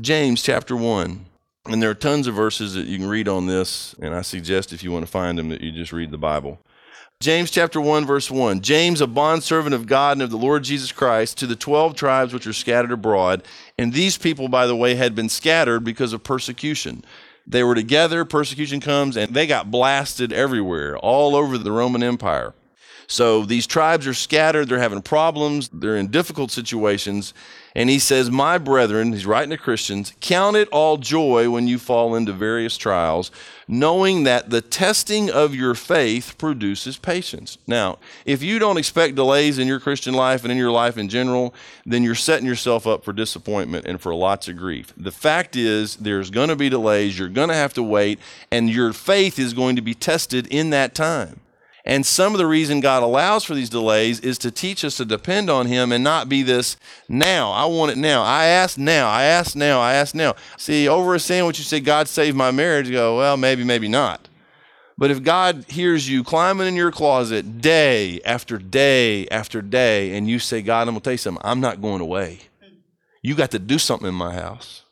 James 0.01 0.41
chapter 0.41 0.77
1. 0.77 1.25
And 1.67 1.83
there 1.83 1.91
are 1.91 1.95
tons 1.95 2.29
of 2.29 2.37
verses 2.37 2.75
that 2.75 2.87
you 2.87 2.99
can 2.99 3.09
read 3.09 3.27
on 3.27 3.49
this, 3.49 3.97
and 4.01 4.15
I 4.15 4.23
suggest 4.23 4.73
if 4.73 4.85
you 4.85 4.93
want 4.93 5.05
to 5.05 5.11
find 5.11 5.37
them 5.37 5.49
that 5.49 5.61
you 5.61 5.73
just 5.73 5.93
read 5.93 6.13
the 6.13 6.19
Bible. 6.19 6.61
James 7.21 7.51
chapter 7.51 7.81
1, 7.81 8.07
verse 8.07 8.31
1. 8.31 8.61
James, 8.61 9.01
a 9.01 9.07
bondservant 9.09 9.75
of 9.75 9.89
God 9.89 10.13
and 10.13 10.23
of 10.23 10.31
the 10.31 10.37
Lord 10.37 10.63
Jesus 10.63 10.93
Christ, 10.93 11.37
to 11.39 11.49
the 11.49 11.57
12 11.57 11.97
tribes 11.97 12.33
which 12.33 12.47
are 12.47 12.53
scattered 12.53 12.93
abroad. 12.93 13.43
And 13.77 13.93
these 13.93 14.17
people, 14.17 14.47
by 14.47 14.69
the 14.69 14.77
way, 14.77 14.95
had 14.95 15.17
been 15.17 15.29
scattered 15.29 15.83
because 15.83 16.13
of 16.13 16.23
persecution. 16.23 17.05
They 17.45 17.65
were 17.65 17.75
together, 17.75 18.25
persecution 18.25 18.79
comes, 18.79 19.17
and 19.17 19.35
they 19.35 19.49
got 19.49 19.69
blasted 19.69 20.33
everywhere, 20.33 20.97
all 20.97 21.35
over 21.35 21.59
the 21.59 21.73
Roman 21.73 22.05
Empire. 22.05 22.55
So 23.11 23.47
these 23.47 23.67
tribes 23.67 24.07
are 24.07 24.13
scattered, 24.13 24.69
they're 24.69 24.79
having 24.79 25.01
problems, 25.01 25.71
they're 25.73 25.97
in 25.97 26.09
difficult 26.09 26.51
situations. 26.51 27.33
And 27.75 27.89
he 27.89 27.99
says, 27.99 28.31
My 28.31 28.59
brethren, 28.59 29.15
he's 29.15 29.25
writing 29.25 29.49
to 29.49 29.57
Christians, 29.57 30.13
count 30.21 30.57
it 30.57 30.69
all 30.69 30.99
joy 30.99 31.49
when 31.49 31.67
you 31.67 31.79
fall 31.79 32.15
into 32.15 32.35
various 32.35 32.77
trials, 32.77 33.31
knowing 33.67 34.25
that 34.25 34.51
the 34.51 34.61
testing 34.61 35.31
of 35.31 35.55
your 35.55 35.75
faith 35.75 36.35
produces 36.37 36.99
patience. 36.99 37.57
Now, 37.67 37.99
if 38.27 38.43
you 38.43 38.59
don't 38.59 38.77
expect 38.77 39.15
delays 39.15 39.59
in 39.59 39.67
your 39.67 39.81
Christian 39.81 40.13
life 40.13 40.43
and 40.43 40.53
in 40.53 40.59
your 40.59 40.71
life 40.71 40.99
in 40.99 41.09
general, 41.09 41.55
then 41.87 42.03
you're 42.03 42.15
setting 42.15 42.47
yourself 42.47 42.87
up 42.87 43.05
for 43.05 43.15
disappointment 43.15 43.87
and 43.87 43.99
for 43.99 44.15
lots 44.15 44.49
of 44.49 44.59
grief. 44.59 44.93
The 44.99 45.13
fact 45.13 45.57
is, 45.57 45.97
there's 45.97 46.29
going 46.29 46.51
to 46.51 46.57
be 46.57 46.69
delays, 46.69 47.19
you're 47.19 47.29
going 47.29 47.49
to 47.49 47.55
have 47.55 47.73
to 47.75 47.83
wait, 47.83 48.19
and 48.51 48.69
your 48.69 48.93
faith 48.93 49.39
is 49.39 49.55
going 49.55 49.77
to 49.77 49.83
be 49.83 49.95
tested 49.95 50.47
in 50.49 50.69
that 50.71 50.95
time. 50.95 51.41
And 51.89 52.05
some 52.05 52.35
of 52.35 52.39
the 52.39 52.47
reason 52.47 52.81
God 52.81 53.03
allows 53.03 53.45
for 53.45 53.55
these 53.55 53.71
delays 53.71 54.21
is 54.21 54.37
to 54.39 54.51
teach 54.51 54.85
us 54.85 54.99
to 54.99 55.07
depend 55.07 55.49
on 55.49 55.67
Him 55.67 55.91
and 55.91 56.05
not 56.05 56.29
be 56.29 56.43
this 56.43 56.77
now. 57.09 57.51
I 57.51 57.65
want 57.65 57.91
it 57.91 57.97
now. 57.97 58.23
I 58.23 58.45
ask 58.45 58.77
now. 58.77 59.09
I 59.09 59.25
ask 59.25 59.57
now. 59.57 59.81
I 59.81 59.95
ask 59.95 60.15
now. 60.15 60.35
See, 60.59 60.87
over 60.87 61.15
a 61.15 61.19
sandwich, 61.19 61.59
you 61.59 61.65
say, 61.65 61.81
God 61.81 62.07
saved 62.07 62.37
my 62.37 62.51
marriage. 62.51 62.89
You 62.89 62.93
go, 62.93 63.17
well, 63.17 63.39
maybe, 63.39 63.65
maybe 63.65 63.89
not. 63.89 64.29
But 64.99 65.11
if 65.11 65.23
God 65.23 65.65
hears 65.67 66.07
you 66.07 66.23
climbing 66.23 66.69
in 66.69 66.77
your 66.77 66.93
closet 66.93 67.63
day 67.63 68.21
after 68.23 68.59
day 68.59 69.27
after 69.29 69.63
day, 69.63 70.15
and 70.15 70.29
you 70.29 70.39
say, 70.39 70.61
God, 70.61 70.89
I'm 70.89 70.93
going 70.93 71.01
to 71.01 71.05
tell 71.05 71.13
you 71.15 71.19
something, 71.19 71.43
I'm 71.43 71.61
not 71.61 71.81
going 71.81 72.03
away. 72.03 72.41
You 73.23 73.35
got 73.35 73.51
to 73.53 73.59
do 73.59 73.79
something 73.79 74.09
in 74.09 74.15
my 74.15 74.35
house. 74.35 74.83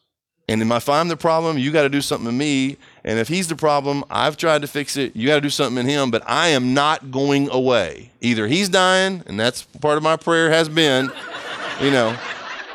And 0.49 0.63
if 0.63 0.71
I 0.71 0.79
find 0.79 1.11
the 1.11 1.17
problem, 1.17 1.59
you 1.59 1.73
got 1.73 1.83
to 1.83 1.89
do 1.89 2.01
something 2.01 2.27
to 2.27 2.33
me. 2.33 2.77
And 3.07 3.21
if 3.21 3.29
he's 3.29 3.47
the 3.47 3.55
problem, 3.55 4.05
I've 4.11 4.37
tried 4.37 4.63
to 4.63 4.67
fix 4.67 4.97
it. 4.97 5.15
You 5.15 5.29
got 5.29 5.37
to 5.37 5.41
do 5.41 5.49
something 5.49 5.79
in 5.79 5.89
him, 5.89 6.11
but 6.11 6.25
I 6.27 6.49
am 6.49 6.75
not 6.75 7.13
going 7.13 7.49
away. 7.49 8.11
Either 8.21 8.49
he's 8.49 8.69
dying, 8.69 9.23
and 9.29 9.39
that's 9.39 9.63
part 9.63 9.97
of 9.97 10.03
my 10.03 10.17
prayer 10.17 10.51
has 10.51 10.69
been, 10.69 11.13
you 11.81 11.93
know, 11.93 12.19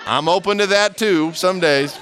I'm 0.06 0.30
open 0.30 0.58
to 0.60 0.68
that 0.68 0.98
too 0.98 1.34
some 1.34 1.60
days. 1.60 2.00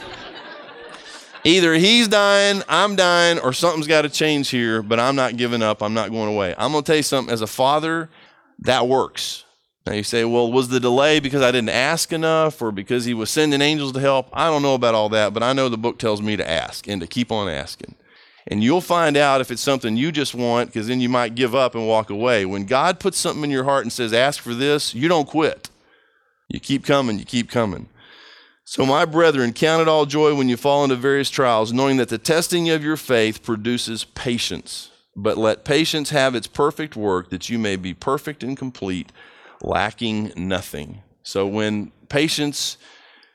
Either 1.44 1.74
he's 1.74 2.08
dying, 2.08 2.62
I'm 2.70 2.96
dying, 2.96 3.40
or 3.40 3.52
something's 3.52 3.88
got 3.88 4.04
to 4.04 4.10
change 4.10 4.50
here, 4.50 4.84
but 4.84 5.00
I'm 5.00 5.16
not 5.16 5.36
giving 5.36 5.64
up. 5.64 5.82
I'm 5.82 5.96
not 5.96 6.12
going 6.12 6.30
away. 6.30 6.54
I'm 6.56 6.72
going 6.72 6.84
to 6.84 6.88
tell 6.88 6.98
you 6.98 7.04
something. 7.04 7.34
As 7.34 7.42
a 7.42 7.48
father, 7.48 8.12
that 8.60 8.88
works. 8.88 9.44
Now 9.88 9.94
you 9.94 10.04
say, 10.04 10.24
well, 10.24 10.52
was 10.52 10.68
the 10.68 10.80
delay 10.80 11.20
because 11.20 11.42
I 11.42 11.52
didn't 11.52 11.70
ask 11.70 12.14
enough 12.14 12.62
or 12.62 12.72
because 12.72 13.06
he 13.06 13.16
was 13.16 13.32
sending 13.32 13.62
angels 13.62 13.94
to 13.94 14.00
help? 14.00 14.30
I 14.34 14.52
don't 14.52 14.62
know 14.62 14.76
about 14.76 14.94
all 14.94 15.10
that, 15.10 15.34
but 15.34 15.42
I 15.42 15.54
know 15.54 15.68
the 15.68 15.80
book 15.80 15.98
tells 15.98 16.22
me 16.22 16.38
to 16.38 16.48
ask 16.48 16.88
and 16.88 17.02
to 17.02 17.08
keep 17.08 17.32
on 17.32 17.50
asking. 17.50 17.96
And 18.48 18.64
you'll 18.64 18.82
find 18.82 19.18
out 19.18 19.42
if 19.42 19.52
it's 19.52 19.62
something 19.62 19.98
you 19.98 20.12
just 20.12 20.34
want, 20.34 20.70
because 20.70 20.88
then 20.88 21.02
you 21.02 21.10
might 21.10 21.36
give 21.36 21.54
up 21.54 21.76
and 21.76 21.88
walk 21.88 22.10
away. 22.10 22.46
When 22.46 22.66
God 22.66 23.00
puts 23.00 23.18
something 23.18 23.44
in 23.44 23.52
your 23.52 23.66
heart 23.66 23.84
and 23.84 23.92
says, 23.92 24.14
ask 24.14 24.42
for 24.42 24.54
this, 24.54 24.94
you 24.96 25.08
don't 25.08 25.28
quit. 25.28 25.70
You 26.48 26.60
keep 26.60 26.84
coming, 26.84 27.20
you 27.20 27.26
keep 27.26 27.50
coming. 27.50 27.90
So, 28.66 28.86
my 28.86 29.06
brethren, 29.06 29.54
count 29.54 29.82
it 29.82 29.88
all 29.88 30.06
joy 30.06 30.36
when 30.36 30.48
you 30.48 30.56
fall 30.56 30.84
into 30.84 30.96
various 30.96 31.32
trials, 31.32 31.74
knowing 31.74 31.98
that 31.98 32.10
the 32.10 32.20
testing 32.20 32.70
of 32.70 32.84
your 32.84 32.98
faith 32.98 33.42
produces 33.42 34.04
patience. 34.04 34.92
But 35.16 35.40
let 35.40 35.66
patience 35.66 36.12
have 36.12 36.36
its 36.36 36.46
perfect 36.46 36.96
work, 36.96 37.32
that 37.32 37.50
you 37.50 37.58
may 37.58 37.76
be 37.78 37.96
perfect 37.96 38.44
and 38.44 38.56
complete, 38.56 39.12
lacking 39.62 40.34
nothing. 40.36 41.02
So, 41.24 41.48
when 41.48 41.92
patience 42.10 42.78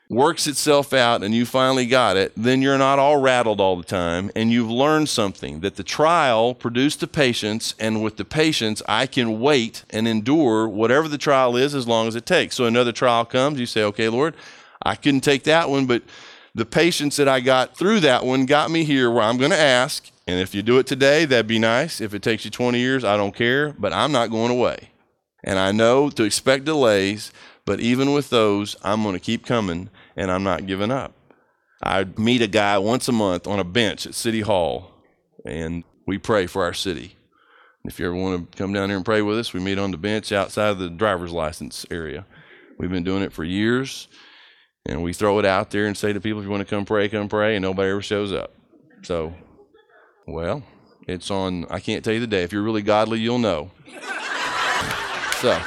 works 0.09 0.45
itself 0.45 0.93
out 0.93 1.23
and 1.23 1.33
you 1.33 1.45
finally 1.45 1.85
got 1.85 2.15
it, 2.15 2.31
then 2.37 2.61
you're 2.61 2.77
not 2.77 2.99
all 2.99 3.17
rattled 3.17 3.59
all 3.59 3.75
the 3.75 3.83
time 3.83 4.31
and 4.35 4.51
you've 4.51 4.69
learned 4.69 5.09
something 5.09 5.61
that 5.61 5.75
the 5.75 5.83
trial 5.83 6.53
produced 6.53 6.99
the 6.99 7.07
patience, 7.07 7.73
and 7.79 8.03
with 8.03 8.17
the 8.17 8.25
patience, 8.25 8.81
I 8.87 9.07
can 9.07 9.39
wait 9.39 9.83
and 9.89 10.07
endure 10.07 10.67
whatever 10.67 11.07
the 11.07 11.17
trial 11.17 11.55
is 11.55 11.73
as 11.73 11.87
long 11.87 12.07
as 12.07 12.15
it 12.15 12.25
takes. 12.25 12.55
So 12.55 12.65
another 12.65 12.91
trial 12.91 13.25
comes, 13.25 13.59
you 13.59 13.65
say, 13.65 13.83
okay, 13.83 14.09
Lord, 14.09 14.35
I 14.83 14.95
couldn't 14.95 15.21
take 15.21 15.43
that 15.43 15.69
one, 15.69 15.87
but 15.87 16.03
the 16.53 16.65
patience 16.65 17.17
that 17.17 17.27
I 17.27 17.39
got 17.41 17.75
through 17.75 18.01
that 18.01 18.25
one 18.25 18.45
got 18.45 18.71
me 18.71 18.83
here 18.85 19.11
where 19.11 19.23
I'm 19.23 19.37
going 19.37 19.51
to 19.51 19.59
ask. 19.59 20.09
And 20.27 20.39
if 20.39 20.55
you 20.55 20.63
do 20.63 20.79
it 20.79 20.87
today, 20.87 21.25
that'd 21.25 21.47
be 21.47 21.59
nice. 21.59 21.99
If 21.99 22.13
it 22.13 22.21
takes 22.21 22.45
you 22.45 22.51
20 22.51 22.79
years, 22.79 23.03
I 23.03 23.17
don't 23.17 23.35
care, 23.35 23.73
but 23.73 23.91
I'm 23.91 24.11
not 24.11 24.31
going 24.31 24.51
away. 24.51 24.89
And 25.43 25.59
I 25.59 25.71
know 25.71 26.09
to 26.09 26.23
expect 26.23 26.65
delays, 26.65 27.31
but 27.65 27.79
even 27.79 28.13
with 28.13 28.29
those, 28.29 28.75
I'm 28.83 29.03
going 29.03 29.15
to 29.15 29.19
keep 29.19 29.45
coming 29.45 29.89
and 30.15 30.31
I'm 30.31 30.43
not 30.43 30.67
giving 30.67 30.91
up. 30.91 31.13
I 31.83 32.05
meet 32.17 32.41
a 32.41 32.47
guy 32.47 32.77
once 32.77 33.07
a 33.07 33.11
month 33.11 33.47
on 33.47 33.59
a 33.59 33.63
bench 33.63 34.05
at 34.05 34.15
City 34.15 34.41
Hall, 34.41 34.91
and 35.45 35.83
we 36.07 36.17
pray 36.17 36.47
for 36.47 36.63
our 36.63 36.73
city. 36.73 37.15
If 37.83 37.99
you 37.99 38.07
ever 38.07 38.15
want 38.15 38.51
to 38.51 38.57
come 38.57 38.73
down 38.73 38.89
here 38.89 38.95
and 38.95 39.05
pray 39.05 39.21
with 39.21 39.37
us, 39.37 39.53
we 39.53 39.59
meet 39.59 39.77
on 39.77 39.91
the 39.91 39.97
bench 39.97 40.31
outside 40.31 40.69
of 40.69 40.79
the 40.79 40.89
driver's 40.89 41.31
license 41.31 41.85
area. 41.91 42.25
We've 42.79 42.89
been 42.89 43.03
doing 43.03 43.21
it 43.21 43.31
for 43.31 43.43
years, 43.43 44.07
and 44.85 45.03
we 45.03 45.13
throw 45.13 45.37
it 45.39 45.45
out 45.45 45.71
there 45.71 45.85
and 45.85 45.95
say 45.95 46.11
to 46.11 46.19
people, 46.19 46.39
if 46.39 46.45
you 46.45 46.51
want 46.51 46.67
to 46.67 46.75
come 46.75 46.85
pray, 46.85 47.09
come 47.09 47.29
pray, 47.29 47.55
and 47.55 47.61
nobody 47.61 47.91
ever 47.91 48.01
shows 48.01 48.33
up. 48.33 48.53
So, 49.03 49.35
well, 50.27 50.63
it's 51.07 51.29
on, 51.29 51.65
I 51.69 51.79
can't 51.79 52.03
tell 52.03 52.13
you 52.13 52.19
the 52.19 52.27
day. 52.27 52.43
If 52.43 52.51
you're 52.51 52.63
really 52.63 52.81
godly, 52.81 53.19
you'll 53.19 53.37
know. 53.37 53.69
so, 55.41 55.61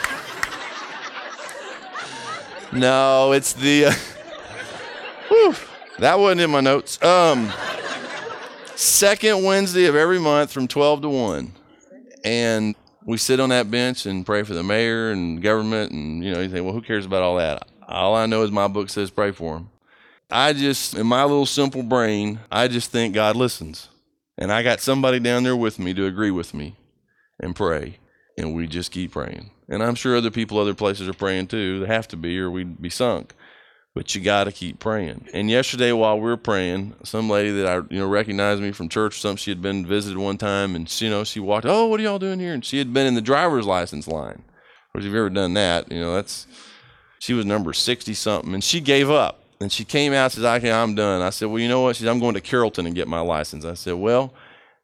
no, 2.73 3.33
it's 3.33 3.53
the. 3.53 3.87
Uh, 3.87 3.93
whew, 5.29 5.55
that 5.99 6.19
wasn't 6.19 6.43
in 6.43 6.51
my 6.51 6.61
notes. 6.61 7.03
Um, 7.03 7.53
second 8.77 9.43
Wednesday 9.45 9.87
of 9.87 9.97
every 9.97 10.19
month 10.19 10.53
from 10.53 10.69
12 10.69 11.03
to 11.03 11.09
1. 11.09 11.53
And 12.25 12.75
we 13.05 13.17
sit 13.17 13.41
on 13.41 13.49
that 13.49 13.71
bench 13.71 14.07
and 14.07 14.25
pray 14.25 14.43
for 14.43 14.55
the 14.55 14.63
mayor 14.63 15.11
and 15.11 15.43
government, 15.43 15.93
and 15.93 16.23
you 16.23 16.33
know, 16.33 16.41
you 16.41 16.49
think, 16.49 16.65
well, 16.65 16.75
who 16.75 16.83
cares 16.83 17.07
about 17.07 17.23
all 17.23 17.37
that? 17.37 17.67
All 17.89 18.15
I 18.15 18.27
know 18.27 18.43
is 18.43 18.51
my 18.51 18.69
book 18.69 18.91
says 18.91 19.11
pray 19.11 19.33
for 19.33 19.55
them. 19.55 19.71
I 20.31 20.53
just, 20.53 20.95
in 20.95 21.07
my 21.07 21.23
little 21.23 21.47
simple 21.47 21.83
brain, 21.83 22.41
I 22.53 22.69
just 22.69 22.91
think 22.91 23.15
God 23.15 23.35
listens. 23.35 23.89
And 24.37 24.53
I 24.53 24.63
got 24.63 24.81
somebody 24.81 25.19
down 25.21 25.43
there 25.43 25.57
with 25.57 25.79
me 25.79 25.95
to 25.95 26.05
agree 26.05 26.31
with 26.31 26.53
me 26.53 26.77
and 27.41 27.57
pray. 27.57 27.99
And 28.37 28.55
we 28.55 28.67
just 28.67 28.93
keep 28.93 29.13
praying. 29.13 29.51
And 29.69 29.83
I'm 29.83 29.95
sure 29.95 30.17
other 30.17 30.31
people, 30.31 30.59
other 30.59 30.75
places 30.75 31.09
are 31.09 31.15
praying 31.15 31.49
too. 31.49 31.81
They 31.81 31.87
have 31.87 32.09
to 32.09 32.17
be, 32.17 32.39
or 32.39 32.51
we'd 32.51 32.81
be 32.81 32.91
sunk. 32.91 33.35
But 33.95 34.15
you 34.15 34.21
got 34.21 34.45
to 34.45 34.53
keep 34.53 34.79
praying. 34.79 35.29
And 35.33 35.51
yesterday, 35.51 35.93
while 35.93 36.17
we 36.17 36.23
were 36.23 36.37
praying, 36.37 36.95
some 37.03 37.29
lady 37.29 37.51
that 37.51 37.67
I 37.67 37.77
you 37.93 37.99
know 37.99 38.07
recognized 38.07 38.63
me 38.63 38.71
from 38.71 38.89
church, 38.89 39.21
some 39.21 39.37
she 39.37 39.51
had 39.51 39.61
been 39.61 39.85
visited 39.85 40.19
one 40.19 40.39
time, 40.39 40.77
and 40.77 40.89
she, 40.89 41.07
you 41.07 41.11
know 41.11 41.25
she 41.25 41.41
walked. 41.41 41.67
Oh, 41.67 41.87
what 41.87 41.99
are 41.99 42.03
y'all 42.03 42.19
doing 42.19 42.39
here? 42.39 42.55
And 42.55 42.65
she 42.65 42.79
had 42.79 42.95
been 42.95 43.07
in 43.07 43.15
the 43.15 43.21
driver's 43.21 43.67
license 43.67 44.07
line. 44.07 44.43
Which, 44.93 45.03
if 45.03 45.07
you've 45.07 45.17
ever 45.17 45.31
done 45.31 45.55
that, 45.55 45.91
you 45.91 45.99
know 46.01 46.15
that's 46.15 46.47
she 47.19 47.35
was 47.35 47.45
number 47.45 47.73
sixty 47.73 48.15
something, 48.15 48.55
and 48.55 48.63
she 48.63 48.81
gave 48.81 49.11
up. 49.11 49.45
And 49.61 49.73
she 49.73 49.85
came 49.85 50.13
out 50.13 50.25
and 50.25 50.33
says, 50.35 50.45
okay, 50.45 50.71
I'm 50.71 50.95
done. 50.95 51.21
I 51.21 51.31
said, 51.31 51.47
well, 51.47 51.59
you 51.59 51.69
know 51.69 51.81
what? 51.81 51.97
She 51.97 52.05
said, 52.05 52.11
I'm 52.11 52.21
going 52.21 52.35
to 52.35 52.41
Carrollton 52.41 52.87
and 52.87 52.95
get 52.95 53.09
my 53.09 53.19
license. 53.19 53.65
I 53.65 53.75
said, 53.75 53.95
well, 53.95 54.33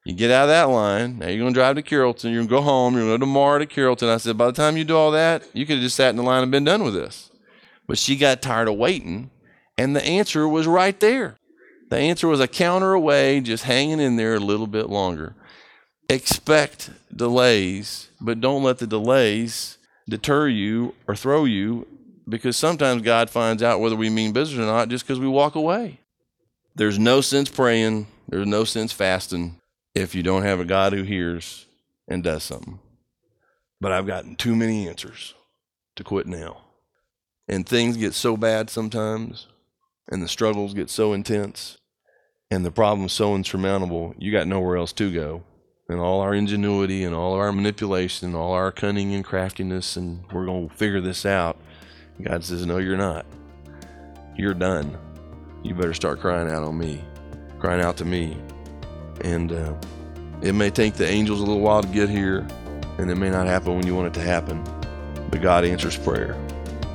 you 0.05 0.15
get 0.15 0.31
out 0.31 0.45
of 0.45 0.49
that 0.51 0.65
line. 0.65 1.19
Now 1.19 1.29
you're 1.29 1.39
going 1.39 1.55
to 1.55 1.59
drive 1.59 1.77
to 1.77 1.83
Carrollton. 1.83 2.31
You're 2.31 2.41
going 2.41 2.49
to 2.49 2.55
go 2.55 2.61
home. 2.61 2.95
You're 2.95 3.05
going 3.05 3.15
to 3.15 3.19
go 3.19 3.27
tomorrow 3.27 3.59
to 3.59 3.67
Carrollton. 3.67 4.09
I 4.09 4.19
said, 4.19 4.37
by 4.37 4.47
the 4.47 4.53
time 4.53 4.77
you 4.77 4.85
do 4.85 4.97
all 4.97 5.11
that, 5.13 5.43
you 5.55 5.65
could 5.65 5.77
have 5.77 5.83
just 5.83 5.97
sat 5.97 6.11
in 6.11 6.17
the 6.17 6.23
line 6.23 6.43
and 6.43 6.53
been 6.53 6.65
done 6.65 6.85
with 6.85 6.95
this. 6.95 7.31
But 7.87 7.97
she 7.99 8.17
got 8.17 8.43
tired 8.43 8.69
of 8.69 8.77
waiting, 8.77 9.31
and 9.79 9.97
the 9.97 10.05
answer 10.05 10.47
was 10.47 10.67
right 10.67 10.99
there. 11.01 11.37
The 11.91 11.97
answer 11.97 12.29
was 12.29 12.41
a 12.41 12.49
counter 12.49 12.93
away, 12.93 13.41
just 13.41 13.65
hanging 13.65 14.01
in 14.01 14.17
there 14.17 14.35
a 14.35 14.41
little 14.41 14.67
bit 14.67 14.89
longer. 14.89 15.35
Expect 16.09 16.91
delays, 17.15 18.09
but 18.21 18.41
don't 18.41 18.63
let 18.63 18.79
the 18.79 18.87
delays 18.87 19.79
deter 20.09 20.49
you 20.49 20.95
or 21.09 21.17
throw 21.17 21.45
you 21.45 21.87
because 22.29 22.57
sometimes 22.57 23.03
God 23.03 23.31
finds 23.31 23.63
out 23.63 23.81
whether 23.81 23.97
we 23.97 24.11
mean 24.11 24.33
business 24.33 24.59
or 24.59 24.67
not 24.67 24.89
just 24.89 25.07
because 25.07 25.21
we 25.21 25.29
walk 25.29 25.55
away. 25.55 26.01
There's 26.75 26.99
no 26.99 27.21
sense 27.21 27.49
praying, 27.49 28.07
there's 28.29 28.47
no 28.47 28.65
sense 28.65 28.93
fasting 28.93 29.61
if 29.95 30.15
you 30.15 30.23
don't 30.23 30.43
have 30.43 30.61
a 30.61 30.65
God 30.65 30.93
who 30.93 31.03
hears 31.03 31.67
and 32.09 32.23
does 32.23 32.43
something. 32.43 32.79
But 33.81 33.93
I've 33.93 34.07
gotten 34.07 34.37
too 34.37 34.57
many 34.57 34.89
answers 34.89 35.35
to 35.97 36.05
quit 36.05 36.27
now. 36.27 36.59
And 37.47 37.69
things 37.69 37.97
get 37.97 38.15
so 38.15 38.37
bad 38.37 38.71
sometimes, 38.71 39.49
and 40.09 40.23
the 40.23 40.29
struggles 40.29 40.73
get 40.73 40.89
so 40.89 41.13
intense, 41.13 41.79
and 42.51 42.65
the 42.65 42.71
problems 42.71 43.13
so 43.13 43.35
insurmountable, 43.35 44.15
you 44.19 44.33
got 44.33 44.47
nowhere 44.47 44.77
else 44.77 44.93
to 44.95 45.13
go. 45.13 45.45
And 45.89 46.01
all 46.01 46.21
our 46.21 46.35
ingenuity 46.35 47.05
and 47.05 47.15
all 47.15 47.35
our 47.35 47.53
manipulation, 47.53 48.35
all 48.35 48.53
our 48.53 48.73
cunning 48.73 49.15
and 49.15 49.23
craftiness, 49.23 49.97
and 49.97 50.25
we're 50.33 50.47
going 50.47 50.71
to 50.71 50.75
figure 50.75 51.03
this 51.03 51.27
out 51.27 51.59
God 52.23 52.45
says, 52.45 52.65
No, 52.65 52.79
you're 52.79 52.97
not. 52.97 53.27
You're 54.37 54.55
done. 54.55 54.97
You 55.63 55.75
better 55.75 55.95
start 55.95 56.21
crying 56.21 56.49
out 56.49 56.63
on 56.63 56.79
me, 56.79 57.03
crying 57.59 57.81
out 57.81 57.97
to 57.99 58.05
me. 58.05 58.37
And 59.23 59.53
uh, 59.53 59.75
it 60.43 60.55
may 60.55 60.71
take 60.71 60.95
the 60.95 61.09
angels 61.09 61.41
a 61.41 61.45
little 61.45 61.61
while 61.61 61.83
to 61.83 61.89
get 61.89 62.09
here, 62.09 62.47
and 62.99 63.11
it 63.11 63.15
may 63.15 63.31
not 63.31 63.47
happen 63.47 63.77
when 63.77 63.87
you 63.87 63.95
want 63.95 64.09
it 64.09 64.15
to 64.15 64.21
happen, 64.21 64.63
but 65.31 65.41
God 65.41 65.65
answers 65.65 65.97
prayer. 65.97 66.33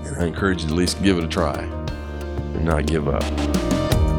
And 0.05 0.17
I 0.17 0.25
encourage 0.25 0.61
you 0.61 0.67
to 0.67 0.73
at 0.73 0.77
least 0.77 1.01
give 1.03 1.17
it 1.17 1.23
a 1.23 1.27
try 1.27 1.59
and 1.59 2.65
not 2.65 2.85
give 2.85 3.07
up. 3.07 3.23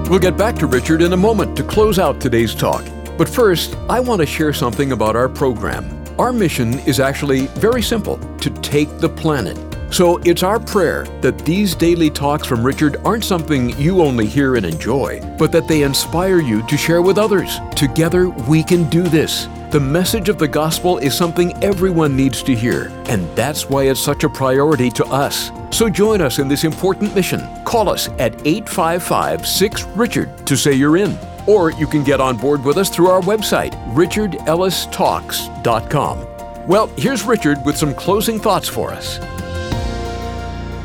We'll 0.09 0.19
get 0.19 0.37
back 0.37 0.57
to 0.57 0.67
Richard 0.67 1.03
in 1.03 1.13
a 1.13 1.17
moment 1.17 1.57
to 1.57 1.63
close 1.63 1.99
out 1.99 2.21
today's 2.21 2.55
talk. 2.55 2.85
But 3.17 3.29
first, 3.29 3.77
I 3.89 4.01
want 4.01 4.21
to 4.21 4.27
share 4.27 4.53
something 4.53 4.93
about 4.93 5.15
our 5.15 5.29
program. 5.29 6.05
Our 6.19 6.33
mission 6.33 6.81
is 6.81 7.01
actually 7.01 7.47
very 7.49 7.83
simple 7.83 8.19
to 8.39 8.51
take 8.51 8.99
the 8.99 9.09
planet 9.09 9.70
so 9.91 10.19
it's 10.19 10.43
our 10.43 10.61
prayer 10.61 11.05
that 11.21 11.39
these 11.45 11.75
daily 11.75 12.11
talks 12.11 12.47
from 12.47 12.65
Richard 12.65 12.97
aren't 13.05 13.25
something 13.25 13.77
you 13.79 14.03
only 14.03 14.27
hear 14.27 14.57
and 14.57 14.65
enjoy, 14.65 15.21
but 15.37 15.51
that 15.53 15.67
they 15.67 15.83
inspire 15.83 16.41
you 16.41 16.67
to 16.69 16.77
share 16.77 17.03
with 17.03 17.19
others. 17.19 17.59
Together, 17.75 18.29
we 18.29 18.63
can 18.63 18.89
do 18.89 19.03
this. 19.03 19.49
The 19.73 19.81
message 19.81 20.29
of 20.29 20.39
the 20.39 20.49
gospel 20.49 20.99
is 20.99 21.17
something 21.17 21.53
everyone 21.63 22.17
needs 22.17 22.43
to 22.45 22.55
hear, 22.55 22.89
and 23.07 23.29
that's 23.37 23.69
why 23.69 23.85
it's 23.85 24.01
such 24.01 24.25
a 24.25 24.29
priority 24.29 24.91
to 24.91 25.05
us. 25.07 25.51
So 25.71 25.89
join 25.89 26.21
us 26.21 26.39
in 26.39 26.49
this 26.49 26.65
important 26.65 27.15
mission. 27.15 27.41
Call 27.65 27.89
us 27.89 28.09
at 28.19 28.35
855 28.47 29.47
6 29.47 29.85
Richard 29.97 30.47
to 30.47 30.57
say 30.57 30.73
you're 30.73 30.97
in. 30.97 31.17
Or 31.47 31.71
you 31.73 31.87
can 31.87 32.05
get 32.05 32.21
on 32.21 32.37
board 32.37 32.63
with 32.65 32.77
us 32.79 32.91
through 32.91 33.09
our 33.09 33.23
website, 33.23 33.73
richardellistalks.com. 33.95 36.27
Well, 36.69 36.87
here's 36.97 37.25
Richard 37.25 37.59
with 37.65 37.77
some 37.77 37.95
closing 37.95 38.39
thoughts 38.39 38.69
for 38.69 38.93
us. 38.93 39.19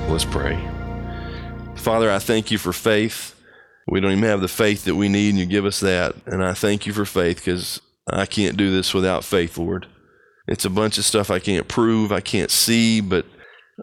Let's 0.07 0.23
pray. 0.23 0.55
Father, 1.75 2.11
I 2.11 2.19
thank 2.19 2.51
you 2.51 2.57
for 2.57 2.71
faith. 2.71 3.35
We 3.87 3.99
don't 3.99 4.11
even 4.11 4.23
have 4.23 4.41
the 4.41 4.47
faith 4.47 4.85
that 4.85 4.95
we 4.95 5.09
need, 5.09 5.29
and 5.29 5.39
you 5.39 5.45
give 5.45 5.65
us 5.65 5.79
that. 5.81 6.15
And 6.25 6.43
I 6.43 6.53
thank 6.53 6.85
you 6.85 6.93
for 6.93 7.05
faith 7.05 7.37
because 7.37 7.81
I 8.07 8.25
can't 8.25 8.55
do 8.55 8.71
this 8.71 8.93
without 8.93 9.23
faith, 9.23 9.57
Lord. 9.57 9.87
It's 10.47 10.63
a 10.63 10.69
bunch 10.69 10.97
of 10.97 11.05
stuff 11.05 11.31
I 11.31 11.39
can't 11.39 11.67
prove, 11.67 12.11
I 12.11 12.21
can't 12.21 12.51
see, 12.51 13.01
but 13.01 13.25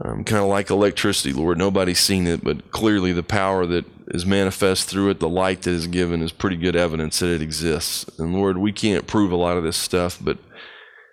um, 0.00 0.24
kind 0.24 0.42
of 0.42 0.48
like 0.48 0.70
electricity, 0.70 1.32
Lord. 1.32 1.58
Nobody's 1.58 2.00
seen 2.00 2.26
it, 2.26 2.42
but 2.42 2.70
clearly 2.70 3.12
the 3.12 3.22
power 3.22 3.66
that 3.66 3.85
is 4.08 4.24
manifest 4.24 4.88
through 4.88 5.11
it, 5.11 5.20
the 5.20 5.28
light 5.28 5.62
that 5.62 5.72
is 5.72 5.87
given, 5.87 6.22
is 6.22 6.32
pretty 6.32 6.56
good 6.56 6.76
evidence 6.76 7.18
that 7.18 7.35
it 7.35 7.42
exists. 7.42 8.08
And 8.18 8.32
Lord, 8.32 8.58
we 8.58 8.72
can't 8.72 9.06
prove 9.06 9.32
a 9.32 9.37
lot 9.37 9.56
of 9.56 9.64
this 9.64 9.76
stuff, 9.76 10.18
but 10.20 10.38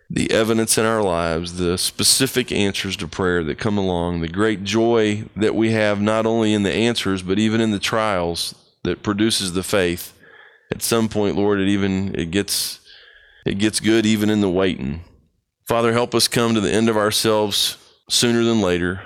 the 0.09 0.31
evidence 0.31 0.77
in 0.77 0.85
our 0.85 1.03
lives, 1.03 1.57
the 1.57 1.77
specific 1.77 2.51
answers 2.51 2.97
to 2.97 3.07
prayer 3.07 3.43
that 3.43 3.59
come 3.59 3.77
along, 3.77 4.21
the 4.21 4.27
great 4.27 4.63
joy 4.63 5.23
that 5.35 5.53
we 5.53 5.71
have 5.71 6.01
not 6.01 6.25
only 6.25 6.53
in 6.53 6.63
the 6.63 6.73
answers 6.73 7.21
but 7.21 7.37
even 7.37 7.61
in 7.61 7.71
the 7.71 7.79
trials 7.79 8.55
that 8.83 9.03
produces 9.03 9.53
the 9.53 9.63
faith. 9.63 10.13
At 10.71 10.81
some 10.81 11.09
point, 11.09 11.35
Lord, 11.35 11.59
it 11.59 11.67
even 11.67 12.15
it 12.15 12.31
gets 12.31 12.79
it 13.45 13.57
gets 13.59 13.79
good 13.79 14.05
even 14.05 14.29
in 14.29 14.41
the 14.41 14.49
waiting. 14.49 15.03
Father, 15.67 15.93
help 15.93 16.15
us 16.15 16.27
come 16.27 16.55
to 16.55 16.61
the 16.61 16.71
end 16.71 16.89
of 16.89 16.97
ourselves 16.97 17.77
sooner 18.09 18.43
than 18.43 18.61
later 18.61 19.01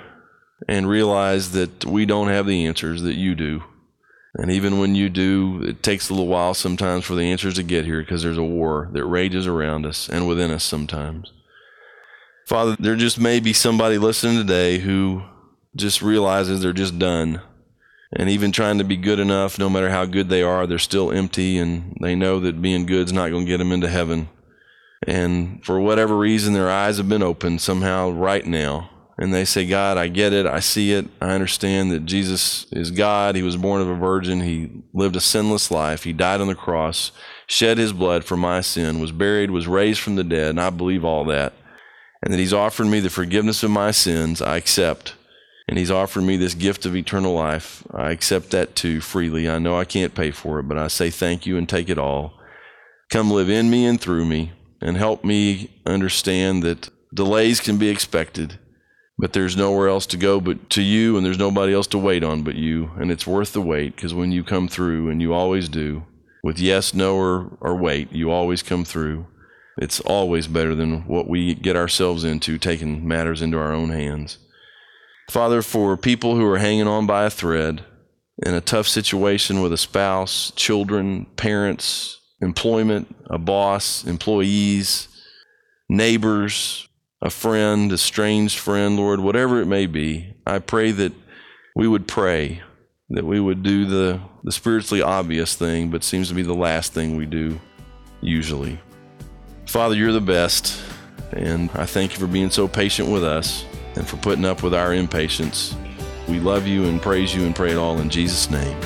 and 0.66 0.88
realize 0.88 1.52
that 1.52 1.84
we 1.84 2.06
don't 2.06 2.28
have 2.28 2.46
the 2.46 2.66
answers 2.66 3.02
that 3.02 3.14
you 3.14 3.34
do. 3.34 3.62
And 4.36 4.50
even 4.50 4.78
when 4.78 4.94
you 4.94 5.08
do, 5.08 5.62
it 5.62 5.82
takes 5.82 6.08
a 6.08 6.12
little 6.12 6.26
while 6.26 6.54
sometimes 6.54 7.04
for 7.04 7.14
the 7.14 7.22
answers 7.22 7.54
to 7.54 7.62
get 7.62 7.84
here 7.84 8.00
because 8.00 8.22
there's 8.22 8.38
a 8.38 8.42
war 8.42 8.88
that 8.92 9.04
rages 9.04 9.46
around 9.46 9.86
us 9.86 10.08
and 10.08 10.26
within 10.26 10.50
us 10.50 10.64
sometimes. 10.64 11.32
Father, 12.46 12.76
there 12.78 12.96
just 12.96 13.18
may 13.18 13.38
be 13.38 13.52
somebody 13.52 13.96
listening 13.96 14.36
today 14.36 14.78
who 14.78 15.22
just 15.76 16.02
realizes 16.02 16.60
they're 16.60 16.72
just 16.72 16.98
done. 16.98 17.40
And 18.12 18.28
even 18.28 18.52
trying 18.52 18.78
to 18.78 18.84
be 18.84 18.96
good 18.96 19.18
enough, 19.18 19.58
no 19.58 19.70
matter 19.70 19.90
how 19.90 20.04
good 20.04 20.28
they 20.28 20.42
are, 20.42 20.66
they're 20.66 20.78
still 20.78 21.10
empty 21.10 21.56
and 21.58 21.96
they 22.00 22.14
know 22.14 22.40
that 22.40 22.60
being 22.60 22.86
good 22.86 23.06
is 23.06 23.12
not 23.12 23.30
going 23.30 23.44
to 23.44 23.50
get 23.50 23.58
them 23.58 23.72
into 23.72 23.88
heaven. 23.88 24.28
And 25.06 25.64
for 25.64 25.80
whatever 25.80 26.16
reason, 26.16 26.54
their 26.54 26.70
eyes 26.70 26.98
have 26.98 27.08
been 27.08 27.22
opened 27.22 27.60
somehow 27.60 28.10
right 28.10 28.46
now 28.46 28.90
and 29.16 29.32
they 29.32 29.44
say, 29.44 29.66
God, 29.66 29.96
I 29.96 30.08
get 30.08 30.32
it. 30.32 30.44
I 30.44 30.58
see 30.60 30.92
it. 30.92 31.06
I 31.20 31.30
understand 31.30 31.92
that 31.92 32.04
Jesus 32.04 32.66
is 32.72 32.90
God. 32.90 33.36
He 33.36 33.42
was 33.42 33.56
born 33.56 33.80
of 33.80 33.88
a 33.88 33.94
virgin. 33.94 34.40
He 34.40 34.70
lived 34.92 35.14
a 35.14 35.20
sinless 35.20 35.70
life. 35.70 36.02
He 36.02 36.12
died 36.12 36.40
on 36.40 36.48
the 36.48 36.54
cross, 36.54 37.12
shed 37.46 37.78
his 37.78 37.92
blood 37.92 38.24
for 38.24 38.36
my 38.36 38.60
sin, 38.60 39.00
was 39.00 39.12
buried, 39.12 39.52
was 39.52 39.68
raised 39.68 40.00
from 40.00 40.16
the 40.16 40.24
dead. 40.24 40.50
And 40.50 40.60
I 40.60 40.70
believe 40.70 41.04
all 41.04 41.24
that. 41.26 41.52
And 42.22 42.32
that 42.32 42.40
he's 42.40 42.52
offered 42.52 42.86
me 42.86 43.00
the 43.00 43.10
forgiveness 43.10 43.62
of 43.62 43.70
my 43.70 43.92
sins. 43.92 44.42
I 44.42 44.56
accept. 44.56 45.14
And 45.68 45.78
he's 45.78 45.90
offered 45.90 46.22
me 46.22 46.36
this 46.36 46.54
gift 46.54 46.84
of 46.84 46.96
eternal 46.96 47.34
life. 47.34 47.84
I 47.92 48.10
accept 48.10 48.50
that 48.50 48.74
too 48.74 49.00
freely. 49.00 49.48
I 49.48 49.58
know 49.58 49.78
I 49.78 49.84
can't 49.84 50.14
pay 50.14 50.30
for 50.30 50.58
it, 50.58 50.64
but 50.64 50.76
I 50.76 50.88
say 50.88 51.10
thank 51.10 51.46
you 51.46 51.56
and 51.56 51.68
take 51.68 51.88
it 51.88 51.98
all. 51.98 52.34
Come 53.10 53.30
live 53.30 53.48
in 53.48 53.70
me 53.70 53.86
and 53.86 54.00
through 54.00 54.24
me 54.24 54.52
and 54.80 54.96
help 54.96 55.24
me 55.24 55.70
understand 55.86 56.62
that 56.64 56.90
delays 57.14 57.60
can 57.60 57.78
be 57.78 57.88
expected 57.88 58.58
but 59.18 59.32
there's 59.32 59.56
nowhere 59.56 59.88
else 59.88 60.06
to 60.06 60.16
go 60.16 60.40
but 60.40 60.70
to 60.70 60.82
you, 60.82 61.16
and 61.16 61.24
there's 61.24 61.38
nobody 61.38 61.72
else 61.72 61.86
to 61.88 61.98
wait 61.98 62.24
on 62.24 62.42
but 62.42 62.56
you. 62.56 62.90
And 62.96 63.10
it's 63.10 63.26
worth 63.26 63.52
the 63.52 63.62
wait 63.62 63.94
because 63.94 64.14
when 64.14 64.32
you 64.32 64.42
come 64.44 64.68
through, 64.68 65.10
and 65.10 65.22
you 65.22 65.32
always 65.32 65.68
do, 65.68 66.04
with 66.42 66.58
yes, 66.58 66.92
no, 66.92 67.16
or, 67.16 67.56
or 67.60 67.76
wait, 67.76 68.12
you 68.12 68.30
always 68.30 68.62
come 68.62 68.84
through. 68.84 69.26
It's 69.78 70.00
always 70.00 70.46
better 70.46 70.74
than 70.74 71.06
what 71.06 71.28
we 71.28 71.54
get 71.54 71.76
ourselves 71.76 72.22
into, 72.22 72.58
taking 72.58 73.06
matters 73.08 73.42
into 73.42 73.58
our 73.58 73.72
own 73.72 73.90
hands. 73.90 74.38
Father, 75.30 75.62
for 75.62 75.96
people 75.96 76.36
who 76.36 76.44
are 76.44 76.58
hanging 76.58 76.86
on 76.86 77.06
by 77.06 77.24
a 77.24 77.30
thread 77.30 77.84
in 78.44 78.54
a 78.54 78.60
tough 78.60 78.86
situation 78.86 79.62
with 79.62 79.72
a 79.72 79.78
spouse, 79.78 80.52
children, 80.54 81.26
parents, 81.36 82.20
employment, 82.40 83.14
a 83.30 83.38
boss, 83.38 84.04
employees, 84.04 85.08
neighbors, 85.88 86.88
a 87.24 87.30
friend, 87.30 87.90
a 87.90 87.98
strange 87.98 88.58
friend, 88.58 88.96
Lord, 88.96 89.18
whatever 89.18 89.60
it 89.60 89.66
may 89.66 89.86
be, 89.86 90.34
I 90.46 90.58
pray 90.58 90.90
that 90.92 91.12
we 91.74 91.88
would 91.88 92.06
pray, 92.06 92.62
that 93.08 93.24
we 93.24 93.40
would 93.40 93.62
do 93.62 93.86
the, 93.86 94.20
the 94.44 94.52
spiritually 94.52 95.00
obvious 95.00 95.56
thing, 95.56 95.90
but 95.90 96.04
seems 96.04 96.28
to 96.28 96.34
be 96.34 96.42
the 96.42 96.54
last 96.54 96.92
thing 96.92 97.16
we 97.16 97.24
do 97.24 97.58
usually. 98.20 98.78
Father, 99.66 99.94
you're 99.94 100.12
the 100.12 100.20
best. 100.20 100.80
And 101.32 101.70
I 101.74 101.86
thank 101.86 102.12
you 102.12 102.18
for 102.18 102.26
being 102.26 102.50
so 102.50 102.68
patient 102.68 103.08
with 103.08 103.24
us 103.24 103.64
and 103.96 104.06
for 104.06 104.18
putting 104.18 104.44
up 104.44 104.62
with 104.62 104.74
our 104.74 104.92
impatience. 104.92 105.74
We 106.28 106.38
love 106.40 106.66
you 106.66 106.84
and 106.84 107.00
praise 107.00 107.34
you 107.34 107.44
and 107.44 107.56
pray 107.56 107.70
it 107.70 107.76
all 107.76 107.98
in 108.00 108.10
Jesus' 108.10 108.50
name. 108.50 108.78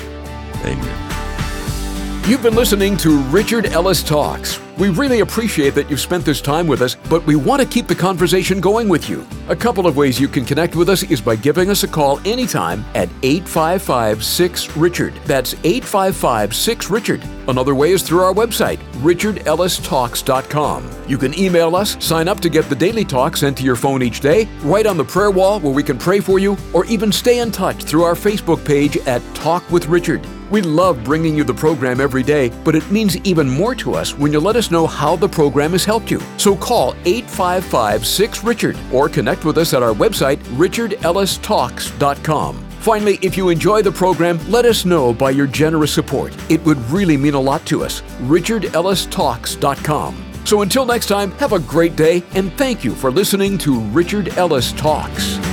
Amen. 0.63 2.25
You've 2.27 2.41
been 2.41 2.55
listening 2.55 2.95
to 2.97 3.19
Richard 3.23 3.65
Ellis 3.67 4.01
Talks. 4.01 4.59
We 4.79 4.87
really 4.87 5.19
appreciate 5.19 5.75
that 5.75 5.89
you've 5.89 5.99
spent 5.99 6.23
this 6.23 6.39
time 6.39 6.65
with 6.65 6.81
us, 6.81 6.95
but 7.09 7.27
we 7.27 7.35
want 7.35 7.61
to 7.61 7.67
keep 7.67 7.87
the 7.87 7.95
conversation 7.95 8.61
going 8.61 8.87
with 8.87 9.09
you. 9.09 9.27
A 9.49 9.55
couple 9.55 9.85
of 9.85 9.97
ways 9.97 10.21
you 10.21 10.29
can 10.29 10.45
connect 10.45 10.73
with 10.73 10.87
us 10.87 11.03
is 11.03 11.19
by 11.19 11.35
giving 11.35 11.69
us 11.69 11.83
a 11.83 11.87
call 11.87 12.21
anytime 12.25 12.85
at 12.95 13.09
855 13.21 14.23
6 14.23 14.77
Richard. 14.77 15.13
That's 15.25 15.53
855 15.65 16.55
6 16.55 16.89
Richard. 16.89 17.21
Another 17.49 17.75
way 17.75 17.91
is 17.91 18.03
through 18.03 18.21
our 18.21 18.33
website, 18.33 18.77
richardellistalks.com. 19.01 20.89
You 21.09 21.17
can 21.17 21.37
email 21.37 21.75
us, 21.75 22.01
sign 22.01 22.29
up 22.29 22.39
to 22.39 22.47
get 22.47 22.69
the 22.69 22.75
daily 22.75 23.03
talk 23.03 23.35
sent 23.35 23.57
to 23.57 23.63
your 23.63 23.75
phone 23.75 24.01
each 24.01 24.21
day, 24.21 24.47
write 24.61 24.85
on 24.85 24.95
the 24.95 25.03
prayer 25.03 25.31
wall 25.31 25.59
where 25.59 25.73
we 25.73 25.83
can 25.83 25.97
pray 25.97 26.21
for 26.21 26.39
you, 26.39 26.55
or 26.71 26.85
even 26.85 27.11
stay 27.11 27.39
in 27.39 27.51
touch 27.51 27.83
through 27.83 28.03
our 28.03 28.15
Facebook 28.15 28.63
page 28.63 28.95
at 29.07 29.21
Talk 29.35 29.69
with 29.69 29.87
Richard. 29.87 30.25
We 30.49 30.61
love 30.61 31.03
bringing 31.03 31.35
you 31.35 31.43
the 31.43 31.53
program 31.53 31.99
every 32.01 32.23
day, 32.23 32.49
but 32.63 32.75
it 32.75 32.89
means 32.89 33.17
even 33.17 33.47
more 33.49 33.75
to 33.75 33.93
us 33.95 34.17
when 34.17 34.33
you 34.33 34.39
let 34.39 34.55
us 34.55 34.71
know 34.71 34.87
how 34.87 35.15
the 35.15 35.29
program 35.29 35.71
has 35.71 35.85
helped 35.85 36.09
you. 36.09 36.21
So 36.37 36.55
call 36.55 36.95
855 37.05 38.05
6 38.05 38.43
Richard 38.43 38.77
or 38.91 39.09
connect 39.09 39.45
with 39.45 39.57
us 39.57 39.73
at 39.73 39.83
our 39.83 39.93
website, 39.93 40.37
richardellistalks.com. 40.57 42.65
Finally, 42.79 43.19
if 43.21 43.35
you 43.35 43.49
enjoy 43.49 43.81
the 43.81 43.91
program, 43.91 44.39
let 44.49 44.63
us 44.65 44.85
know 44.85 45.13
by 45.13 45.31
your 45.31 45.47
generous 45.47 45.93
support. 45.93 46.33
It 46.49 46.63
would 46.63 46.77
really 46.89 47.17
mean 47.17 47.33
a 47.33 47.39
lot 47.39 47.65
to 47.67 47.83
us. 47.83 48.01
richardellistalks.com. 48.21 50.25
So 50.45 50.61
until 50.61 50.85
next 50.85 51.07
time, 51.07 51.31
have 51.33 51.51
a 51.53 51.59
great 51.59 51.95
day 51.95 52.23
and 52.33 52.51
thank 52.53 52.83
you 52.83 52.95
for 52.95 53.11
listening 53.11 53.57
to 53.59 53.79
Richard 53.79 54.29
Ellis 54.37 54.71
Talks. 54.73 55.48